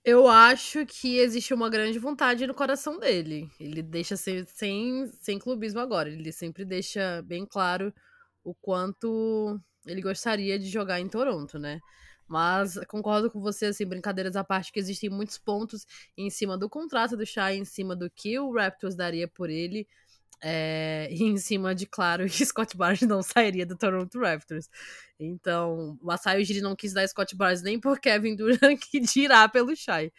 Eu 0.03 0.27
acho 0.27 0.85
que 0.85 1.17
existe 1.17 1.53
uma 1.53 1.69
grande 1.69 1.99
vontade 1.99 2.47
no 2.47 2.53
coração 2.53 2.97
dele. 2.97 3.49
Ele 3.59 3.83
deixa 3.83 4.15
sem, 4.15 4.45
sem, 4.45 5.07
sem 5.19 5.37
clubismo 5.37 5.81
agora. 5.81 6.09
Ele 6.09 6.31
sempre 6.31 6.63
deixa 6.63 7.21
bem 7.23 7.45
claro 7.45 7.93
o 8.43 8.55
quanto 8.55 9.59
ele 9.85 10.01
gostaria 10.01 10.57
de 10.57 10.69
jogar 10.69 10.99
em 10.99 11.09
Toronto, 11.09 11.59
né? 11.59 11.79
Mas 12.29 12.79
concordo 12.87 13.31
com 13.31 13.41
você, 13.41 13.67
assim, 13.67 13.85
brincadeiras 13.85 14.35
à 14.35 14.43
parte, 14.43 14.71
que 14.71 14.79
existem 14.79 15.09
muitos 15.09 15.37
pontos 15.39 15.85
em 16.15 16.29
cima 16.29 16.57
do 16.57 16.69
contrato 16.69 17.17
do 17.17 17.25
Shai, 17.25 17.57
em 17.57 17.65
cima 17.65 17.95
do 17.95 18.09
que 18.09 18.37
o 18.39 18.53
Raptors 18.53 18.95
daria 18.95 19.27
por 19.27 19.49
ele, 19.49 19.87
é, 20.41 21.07
e 21.11 21.23
em 21.23 21.37
cima 21.37 21.75
de, 21.75 21.85
claro, 21.85 22.25
que 22.29 22.45
Scott 22.45 22.75
Barnes 22.75 23.01
não 23.01 23.21
sairia 23.21 23.65
do 23.65 23.77
Toronto 23.77 24.19
Raptors. 24.19 24.69
Então, 25.19 25.97
o 26.01 26.05
Masai 26.05 26.41
Ujiri 26.41 26.61
não 26.61 26.75
quis 26.75 26.93
dar 26.93 27.07
Scott 27.07 27.35
Barnes 27.35 27.61
nem 27.61 27.79
por 27.79 27.99
Kevin 27.99 28.35
Durant, 28.35 28.79
que 28.89 28.99
dirá 28.99 29.47
pelo 29.49 29.75
Shai. 29.75 30.11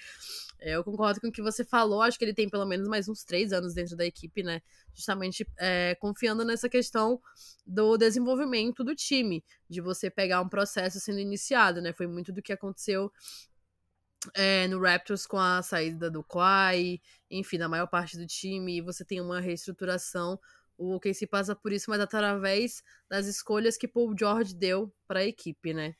É, 0.62 0.72
eu 0.76 0.84
concordo 0.84 1.20
com 1.22 1.28
o 1.28 1.32
que 1.32 1.40
você 1.40 1.64
falou, 1.64 2.02
acho 2.02 2.18
que 2.18 2.24
ele 2.24 2.34
tem 2.34 2.46
pelo 2.46 2.66
menos 2.66 2.86
mais 2.86 3.08
uns 3.08 3.24
três 3.24 3.50
anos 3.50 3.72
dentro 3.72 3.96
da 3.96 4.04
equipe, 4.04 4.42
né? 4.42 4.60
Justamente 4.94 5.46
é, 5.58 5.94
confiando 5.98 6.44
nessa 6.44 6.68
questão 6.68 7.18
do 7.66 7.96
desenvolvimento 7.96 8.84
do 8.84 8.94
time, 8.94 9.42
de 9.70 9.80
você 9.80 10.10
pegar 10.10 10.42
um 10.42 10.48
processo 10.50 11.00
sendo 11.00 11.18
iniciado, 11.18 11.80
né? 11.80 11.94
Foi 11.94 12.06
muito 12.06 12.30
do 12.30 12.42
que 12.42 12.52
aconteceu 12.52 13.10
é, 14.34 14.66
no 14.68 14.80
Raptors 14.80 15.26
com 15.26 15.38
a 15.38 15.62
saída 15.62 16.10
do 16.10 16.22
Kawhi, 16.22 17.00
enfim, 17.30 17.58
da 17.58 17.68
maior 17.68 17.86
parte 17.86 18.16
do 18.16 18.26
time, 18.26 18.80
você 18.80 19.04
tem 19.04 19.20
uma 19.20 19.40
reestruturação. 19.40 20.38
O 20.76 20.94
OKC 20.96 21.26
passa 21.26 21.54
por 21.54 21.72
isso, 21.72 21.90
mas 21.90 22.00
através 22.00 22.82
das 23.08 23.26
escolhas 23.26 23.76
que 23.76 23.86
Paul 23.86 24.14
George 24.18 24.54
deu 24.54 24.92
para 25.06 25.20
a 25.20 25.24
equipe, 25.24 25.74
né? 25.74 25.94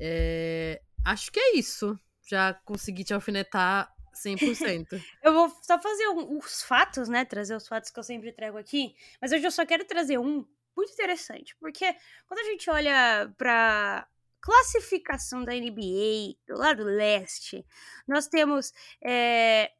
É, 0.00 0.80
acho 1.04 1.30
que 1.30 1.38
é 1.38 1.56
isso. 1.56 1.98
Já 2.28 2.54
consegui 2.54 3.04
te 3.04 3.14
alfinetar 3.14 3.92
100%. 4.14 4.86
eu 5.22 5.32
vou 5.32 5.54
só 5.62 5.78
fazer 5.78 6.08
os 6.08 6.62
fatos, 6.62 7.08
né? 7.08 7.24
Trazer 7.24 7.54
os 7.54 7.68
fatos 7.68 7.90
que 7.90 7.98
eu 7.98 8.02
sempre 8.02 8.32
trago 8.32 8.58
aqui. 8.58 8.94
Mas 9.20 9.32
hoje 9.32 9.46
eu 9.46 9.50
só 9.50 9.64
quero 9.64 9.84
trazer 9.84 10.18
um 10.18 10.46
muito 10.76 10.92
interessante. 10.92 11.56
Porque 11.56 11.94
quando 12.26 12.40
a 12.40 12.44
gente 12.44 12.68
olha 12.70 13.32
para 13.36 14.06
classificação 14.46 15.44
da 15.44 15.52
NBA 15.52 16.36
do 16.46 16.56
lado 16.56 16.84
leste, 16.84 17.66
nós 18.06 18.28
temos 18.28 18.72
é, 19.04 19.72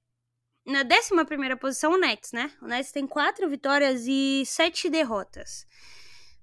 na 0.67 0.81
11 0.81 1.57
posição 1.61 1.93
o 1.93 1.97
Nets, 1.97 2.33
né? 2.33 2.53
O 2.61 2.67
Nets 2.67 2.91
tem 2.91 3.07
quatro 3.07 3.49
vitórias 3.49 4.07
e 4.09 4.43
sete 4.45 4.91
derrotas. 4.91 5.65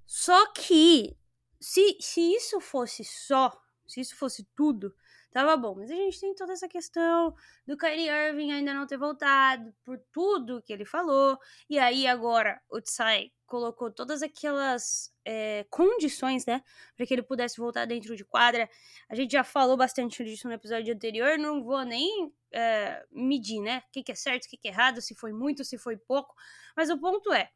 Só 0.05 0.53
que, 0.53 1.17
se, 1.59 1.97
se 1.99 2.21
isso 2.33 2.61
fosse 2.61 3.03
só, 3.03 3.51
se 3.85 3.99
isso 3.99 4.15
fosse 4.15 4.47
tudo, 4.55 4.95
tava 5.33 5.57
bom. 5.57 5.75
Mas 5.75 5.91
a 5.91 5.95
gente 5.95 6.19
tem 6.19 6.33
toda 6.35 6.53
essa 6.53 6.67
questão 6.67 7.33
do 7.67 7.75
Kyrie 7.75 8.07
Irving 8.07 8.51
ainda 8.51 8.73
não 8.73 8.85
ter 8.85 8.97
voltado, 8.97 9.73
por 9.83 9.99
tudo 10.11 10.61
que 10.61 10.71
ele 10.71 10.85
falou. 10.85 11.37
E 11.69 11.79
aí 11.79 12.07
agora 12.07 12.61
o 12.69 12.79
Tsai 12.79 13.31
colocou 13.47 13.91
todas 13.91 14.23
aquelas 14.23 15.11
é, 15.25 15.65
condições, 15.69 16.45
né, 16.45 16.63
para 16.95 17.05
que 17.05 17.13
ele 17.13 17.21
pudesse 17.21 17.57
voltar 17.57 17.85
dentro 17.85 18.15
de 18.15 18.25
quadra. 18.25 18.69
A 19.09 19.15
gente 19.15 19.31
já 19.31 19.43
falou 19.43 19.77
bastante 19.77 20.23
disso 20.23 20.47
no 20.47 20.53
episódio 20.53 20.93
anterior, 20.93 21.37
não 21.37 21.63
vou 21.63 21.83
nem 21.83 22.33
é, 22.51 23.05
medir, 23.11 23.61
né, 23.61 23.83
o 23.87 23.91
que, 23.91 24.03
que 24.03 24.11
é 24.11 24.15
certo, 24.15 24.45
o 24.45 24.49
que, 24.49 24.57
que 24.57 24.67
é 24.67 24.71
errado, 24.71 25.01
se 25.01 25.13
foi 25.13 25.33
muito, 25.33 25.63
se 25.63 25.77
foi 25.77 25.97
pouco. 25.97 26.33
Mas 26.75 26.89
o 26.89 26.97
ponto 26.97 27.31
é, 27.31 27.51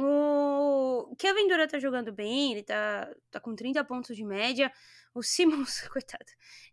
o 0.00 1.14
Kevin 1.16 1.48
Durant 1.48 1.70
tá 1.70 1.78
jogando 1.78 2.12
bem, 2.12 2.52
ele 2.52 2.62
tá, 2.62 3.12
tá 3.30 3.40
com 3.40 3.54
30 3.54 3.82
pontos 3.84 4.16
de 4.16 4.24
média. 4.24 4.72
O 5.18 5.22
Simmons, 5.22 5.80
coitado, 5.90 6.24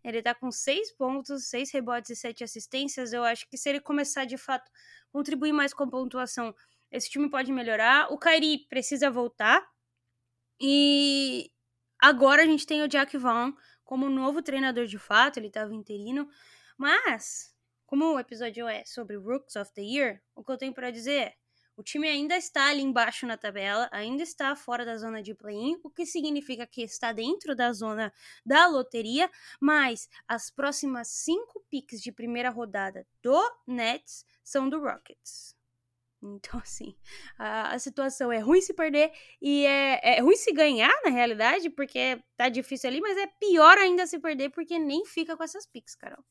ele 0.04 0.22
tá 0.22 0.32
com 0.32 0.52
6 0.52 0.92
pontos, 0.92 1.48
6 1.48 1.72
rebotes 1.72 2.10
e 2.10 2.16
7 2.16 2.44
assistências. 2.44 3.12
Eu 3.12 3.24
acho 3.24 3.48
que 3.48 3.58
se 3.58 3.68
ele 3.68 3.80
começar 3.80 4.24
de 4.24 4.38
fato 4.38 4.70
contribuir 5.10 5.52
mais 5.52 5.74
com 5.74 5.82
a 5.82 5.90
pontuação, 5.90 6.54
esse 6.92 7.10
time 7.10 7.28
pode 7.28 7.50
melhorar. 7.50 8.12
O 8.12 8.18
Kyrie 8.18 8.68
precisa 8.68 9.10
voltar. 9.10 9.66
E 10.60 11.50
agora 11.98 12.42
a 12.42 12.46
gente 12.46 12.64
tem 12.64 12.82
o 12.82 12.88
Jack 12.88 13.18
Vaughn 13.18 13.52
como 13.82 14.08
novo 14.08 14.40
treinador 14.40 14.86
de 14.86 14.98
fato, 14.98 15.38
ele 15.38 15.50
tava 15.50 15.74
interino. 15.74 16.28
Mas, 16.78 17.52
como 17.84 18.14
o 18.14 18.18
episódio 18.18 18.68
é 18.68 18.84
sobre 18.84 19.16
Rooks 19.16 19.56
of 19.56 19.72
the 19.74 19.82
Year, 19.82 20.22
o 20.36 20.44
que 20.44 20.52
eu 20.52 20.56
tenho 20.56 20.72
para 20.72 20.92
dizer 20.92 21.20
é 21.20 21.34
o 21.76 21.82
time 21.82 22.08
ainda 22.08 22.36
está 22.36 22.68
ali 22.70 22.80
embaixo 22.80 23.26
na 23.26 23.36
tabela, 23.36 23.88
ainda 23.92 24.22
está 24.22 24.56
fora 24.56 24.84
da 24.84 24.96
zona 24.96 25.22
de 25.22 25.34
play-in, 25.34 25.78
o 25.84 25.90
que 25.90 26.06
significa 26.06 26.66
que 26.66 26.82
está 26.82 27.12
dentro 27.12 27.54
da 27.54 27.72
zona 27.72 28.12
da 28.44 28.66
loteria, 28.66 29.30
mas 29.60 30.08
as 30.26 30.50
próximas 30.50 31.08
cinco 31.08 31.64
picks 31.70 32.00
de 32.00 32.10
primeira 32.10 32.50
rodada 32.50 33.06
do 33.22 33.38
Nets 33.66 34.24
são 34.42 34.68
do 34.68 34.80
Rockets. 34.80 35.54
Então, 36.22 36.58
assim, 36.60 36.96
a, 37.38 37.74
a 37.74 37.78
situação 37.78 38.32
é 38.32 38.38
ruim 38.38 38.60
se 38.62 38.72
perder 38.72 39.12
e 39.40 39.66
é, 39.66 40.16
é 40.16 40.20
ruim 40.20 40.36
se 40.36 40.52
ganhar, 40.52 40.92
na 41.04 41.10
realidade, 41.10 41.68
porque 41.70 42.18
tá 42.36 42.48
difícil 42.48 42.88
ali, 42.88 43.00
mas 43.00 43.18
é 43.18 43.26
pior 43.26 43.76
ainda 43.76 44.06
se 44.06 44.18
perder 44.18 44.50
porque 44.50 44.78
nem 44.78 45.04
fica 45.04 45.36
com 45.36 45.44
essas 45.44 45.66
picks, 45.66 45.94
Carol 45.94 46.24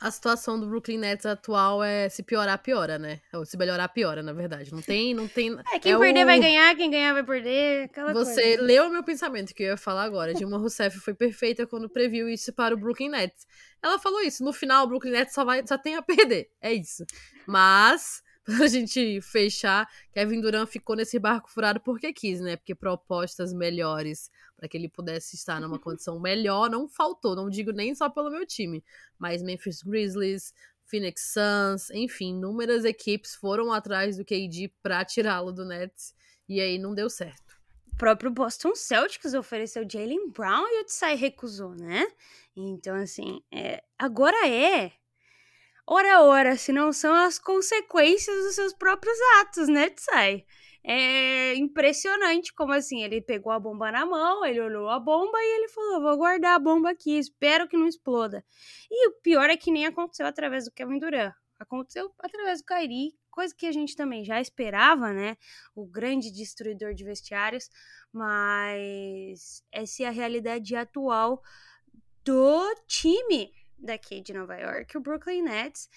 a 0.00 0.10
situação 0.10 0.58
do 0.60 0.66
Brooklyn 0.66 0.98
Nets 0.98 1.26
atual 1.26 1.82
é 1.82 2.08
se 2.08 2.22
piorar, 2.22 2.62
piora, 2.62 2.98
né? 2.98 3.20
Ou 3.32 3.44
se 3.44 3.56
melhorar, 3.56 3.88
piora, 3.88 4.22
na 4.22 4.32
verdade. 4.32 4.72
Não 4.72 4.80
tem. 4.80 5.12
Não 5.12 5.26
tem 5.26 5.56
é, 5.72 5.78
quem 5.78 5.92
é 5.92 5.98
perder 5.98 6.22
o... 6.22 6.26
vai 6.26 6.38
ganhar, 6.38 6.76
quem 6.76 6.90
ganhar 6.90 7.12
vai 7.12 7.24
perder. 7.24 7.84
Aquela 7.84 8.12
Você 8.12 8.42
coisa. 8.42 8.62
leu 8.62 8.86
o 8.86 8.90
meu 8.90 9.02
pensamento 9.02 9.52
que 9.52 9.62
eu 9.64 9.68
ia 9.68 9.76
falar 9.76 10.04
agora. 10.04 10.34
Dilma 10.34 10.56
Rousseff 10.58 10.98
foi 11.00 11.14
perfeita 11.14 11.66
quando 11.66 11.88
previu 11.88 12.28
isso 12.28 12.52
para 12.52 12.74
o 12.74 12.78
Brooklyn 12.78 13.08
Nets. 13.08 13.46
Ela 13.82 13.98
falou 13.98 14.20
isso. 14.20 14.44
No 14.44 14.52
final, 14.52 14.84
o 14.84 14.88
Brooklyn 14.88 15.12
Nets 15.12 15.34
só, 15.34 15.44
vai, 15.44 15.66
só 15.66 15.76
tem 15.76 15.96
a 15.96 16.02
perder. 16.02 16.50
É 16.60 16.72
isso. 16.72 17.04
Mas 17.46 18.22
pra 18.48 18.66
gente 18.66 19.20
fechar, 19.20 19.86
Kevin 20.10 20.40
Durant 20.40 20.66
ficou 20.66 20.96
nesse 20.96 21.18
barco 21.18 21.50
furado 21.50 21.80
porque 21.80 22.14
quis, 22.14 22.40
né? 22.40 22.56
Porque 22.56 22.74
propostas 22.74 23.52
melhores 23.52 24.30
para 24.56 24.66
que 24.66 24.76
ele 24.76 24.88
pudesse 24.88 25.36
estar 25.36 25.60
numa 25.60 25.78
condição 25.78 26.18
melhor 26.18 26.70
não 26.70 26.88
faltou. 26.88 27.36
Não 27.36 27.50
digo 27.50 27.72
nem 27.72 27.94
só 27.94 28.08
pelo 28.08 28.30
meu 28.30 28.46
time, 28.46 28.82
mas 29.18 29.42
Memphis 29.42 29.82
Grizzlies, 29.82 30.54
Phoenix 30.86 31.34
Suns, 31.34 31.90
enfim, 31.90 32.30
inúmeras 32.30 32.86
equipes 32.86 33.34
foram 33.34 33.70
atrás 33.70 34.16
do 34.16 34.24
KD 34.24 34.72
para 34.82 35.04
tirá-lo 35.04 35.52
do 35.52 35.66
Nets 35.66 36.14
e 36.48 36.58
aí 36.58 36.78
não 36.78 36.94
deu 36.94 37.10
certo. 37.10 37.58
O 37.92 37.96
próprio 37.98 38.30
Boston 38.30 38.74
Celtics 38.74 39.34
ofereceu 39.34 39.86
Jalen 39.86 40.30
Brown 40.30 40.64
e 40.68 40.80
o 40.80 40.84
Tsai 40.86 41.16
recusou, 41.16 41.74
né? 41.74 42.06
Então, 42.56 42.96
assim, 42.96 43.42
é, 43.52 43.82
agora 43.98 44.48
é 44.48 44.92
Ora, 45.90 46.20
ora, 46.22 46.54
se 46.58 46.70
não 46.70 46.92
são 46.92 47.14
as 47.14 47.38
consequências 47.38 48.44
dos 48.44 48.54
seus 48.54 48.74
próprios 48.74 49.16
atos, 49.40 49.68
né, 49.68 49.88
Tsai? 49.88 50.44
É 50.84 51.54
impressionante 51.54 52.52
como 52.52 52.74
assim, 52.74 53.02
ele 53.02 53.22
pegou 53.22 53.50
a 53.50 53.58
bomba 53.58 53.90
na 53.90 54.04
mão, 54.04 54.44
ele 54.44 54.60
olhou 54.60 54.90
a 54.90 55.00
bomba 55.00 55.38
e 55.38 55.56
ele 55.56 55.68
falou: 55.68 56.02
vou 56.02 56.18
guardar 56.18 56.56
a 56.56 56.58
bomba 56.58 56.90
aqui, 56.90 57.18
espero 57.18 57.66
que 57.66 57.76
não 57.78 57.88
exploda. 57.88 58.44
E 58.90 59.08
o 59.08 59.12
pior 59.22 59.48
é 59.48 59.56
que 59.56 59.70
nem 59.70 59.86
aconteceu 59.86 60.26
através 60.26 60.66
do 60.66 60.72
Kevin 60.72 60.98
Durant. 60.98 61.32
Aconteceu 61.58 62.12
através 62.18 62.60
do 62.60 62.66
Kyrie, 62.66 63.14
coisa 63.30 63.54
que 63.56 63.64
a 63.64 63.72
gente 63.72 63.96
também 63.96 64.26
já 64.26 64.42
esperava, 64.42 65.10
né? 65.14 65.38
O 65.74 65.86
grande 65.86 66.30
destruidor 66.30 66.92
de 66.92 67.02
vestiários, 67.02 67.70
mas 68.12 69.64
essa 69.72 70.02
é 70.02 70.06
a 70.06 70.10
realidade 70.10 70.76
atual 70.76 71.42
do 72.22 72.74
time 72.86 73.57
daqui 73.78 74.20
de 74.20 74.32
Nova 74.32 74.56
York, 74.56 74.96
o 74.96 75.00
Brooklyn 75.00 75.42
Nets. 75.42 75.88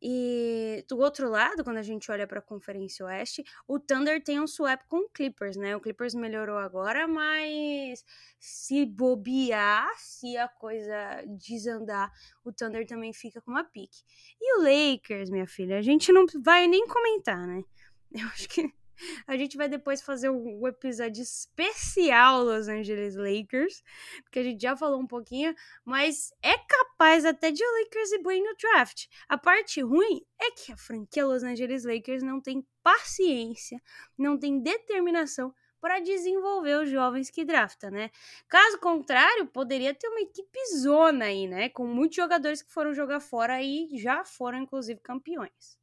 E 0.00 0.84
do 0.88 0.98
outro 0.98 1.28
lado, 1.28 1.64
quando 1.64 1.78
a 1.78 1.82
gente 1.82 2.10
olha 2.10 2.26
para 2.26 2.38
a 2.38 2.42
Conferência 2.42 3.04
Oeste, 3.04 3.44
o 3.66 3.78
Thunder 3.78 4.22
tem 4.22 4.40
um 4.40 4.46
swap 4.46 4.82
com 4.88 5.06
o 5.06 5.08
Clippers, 5.08 5.56
né? 5.56 5.74
O 5.76 5.80
Clippers 5.80 6.14
melhorou 6.14 6.58
agora, 6.58 7.06
mas 7.06 8.04
se 8.38 8.86
bobear, 8.86 9.90
se 9.96 10.36
a 10.36 10.48
coisa 10.48 11.22
desandar, 11.38 12.10
o 12.44 12.52
Thunder 12.52 12.86
também 12.86 13.12
fica 13.12 13.40
com 13.40 13.50
uma 13.50 13.64
pique. 13.64 14.02
E 14.40 14.58
o 14.58 14.62
Lakers, 14.62 15.30
minha 15.30 15.46
filha, 15.46 15.78
a 15.78 15.82
gente 15.82 16.12
não 16.12 16.24
vai 16.42 16.66
nem 16.66 16.86
comentar, 16.86 17.46
né? 17.46 17.62
Eu 18.12 18.26
acho 18.28 18.48
que 18.48 18.80
a 19.26 19.36
gente 19.36 19.56
vai 19.56 19.68
depois 19.68 20.02
fazer 20.02 20.30
um 20.30 20.66
episódio 20.66 21.22
especial 21.22 22.44
Los 22.44 22.68
Angeles 22.68 23.16
Lakers, 23.16 23.82
porque 24.22 24.38
a 24.38 24.42
gente 24.42 24.60
já 24.60 24.76
falou 24.76 25.00
um 25.00 25.06
pouquinho, 25.06 25.54
mas 25.84 26.32
é 26.42 26.56
capaz 27.00 27.24
até 27.24 27.50
de 27.50 27.64
Lakers 27.64 28.12
ir 28.12 28.22
bem 28.22 28.42
no 28.42 28.54
draft. 28.56 29.06
A 29.26 29.38
parte 29.38 29.80
ruim 29.80 30.20
é 30.38 30.50
que 30.50 30.70
a 30.70 30.76
franquia 30.76 31.26
Los 31.26 31.42
Angeles 31.42 31.84
Lakers 31.84 32.22
não 32.22 32.42
tem 32.42 32.62
paciência, 32.82 33.80
não 34.18 34.38
tem 34.38 34.60
determinação 34.60 35.54
para 35.80 35.98
desenvolver 35.98 36.74
os 36.82 36.90
jovens 36.90 37.30
que 37.30 37.42
drafta, 37.42 37.90
né? 37.90 38.10
Caso 38.46 38.78
contrário, 38.80 39.46
poderia 39.46 39.94
ter 39.94 40.08
uma 40.08 40.20
equipe 40.20 40.58
zona 40.76 41.24
aí, 41.24 41.46
né? 41.48 41.70
Com 41.70 41.86
muitos 41.86 42.16
jogadores 42.16 42.60
que 42.60 42.70
foram 42.70 42.92
jogar 42.92 43.20
fora 43.20 43.62
e 43.62 43.88
já 43.96 44.22
foram, 44.22 44.58
inclusive, 44.58 45.00
campeões. 45.00 45.78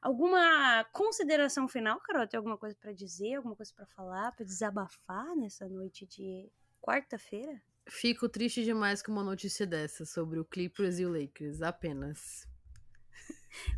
Alguma 0.00 0.84
consideração 0.90 1.68
final, 1.68 2.00
Carol? 2.00 2.26
Tem 2.26 2.38
alguma 2.38 2.56
coisa 2.56 2.74
para 2.80 2.94
dizer, 2.94 3.34
alguma 3.34 3.54
coisa 3.54 3.74
para 3.76 3.84
falar, 3.88 4.32
para 4.32 4.46
desabafar 4.46 5.36
nessa 5.36 5.68
noite 5.68 6.06
de 6.06 6.50
quarta-feira? 6.80 7.60
Fico 7.88 8.28
triste 8.28 8.64
demais 8.64 9.02
com 9.02 9.12
uma 9.12 9.24
notícia 9.24 9.66
dessa 9.66 10.04
sobre 10.04 10.38
o 10.38 10.44
Clippers 10.44 10.98
e 10.98 11.04
o 11.04 11.12
Lakers, 11.12 11.62
apenas. 11.62 12.46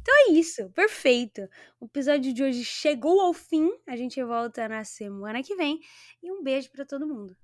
Então 0.00 0.14
é 0.28 0.32
isso, 0.32 0.70
perfeito. 0.70 1.48
O 1.80 1.86
episódio 1.86 2.32
de 2.32 2.42
hoje 2.42 2.64
chegou 2.64 3.20
ao 3.20 3.32
fim. 3.32 3.70
A 3.86 3.96
gente 3.96 4.22
volta 4.22 4.68
na 4.68 4.84
semana 4.84 5.42
que 5.42 5.56
vem. 5.56 5.80
E 6.22 6.30
um 6.30 6.42
beijo 6.42 6.70
para 6.70 6.84
todo 6.84 7.06
mundo. 7.06 7.36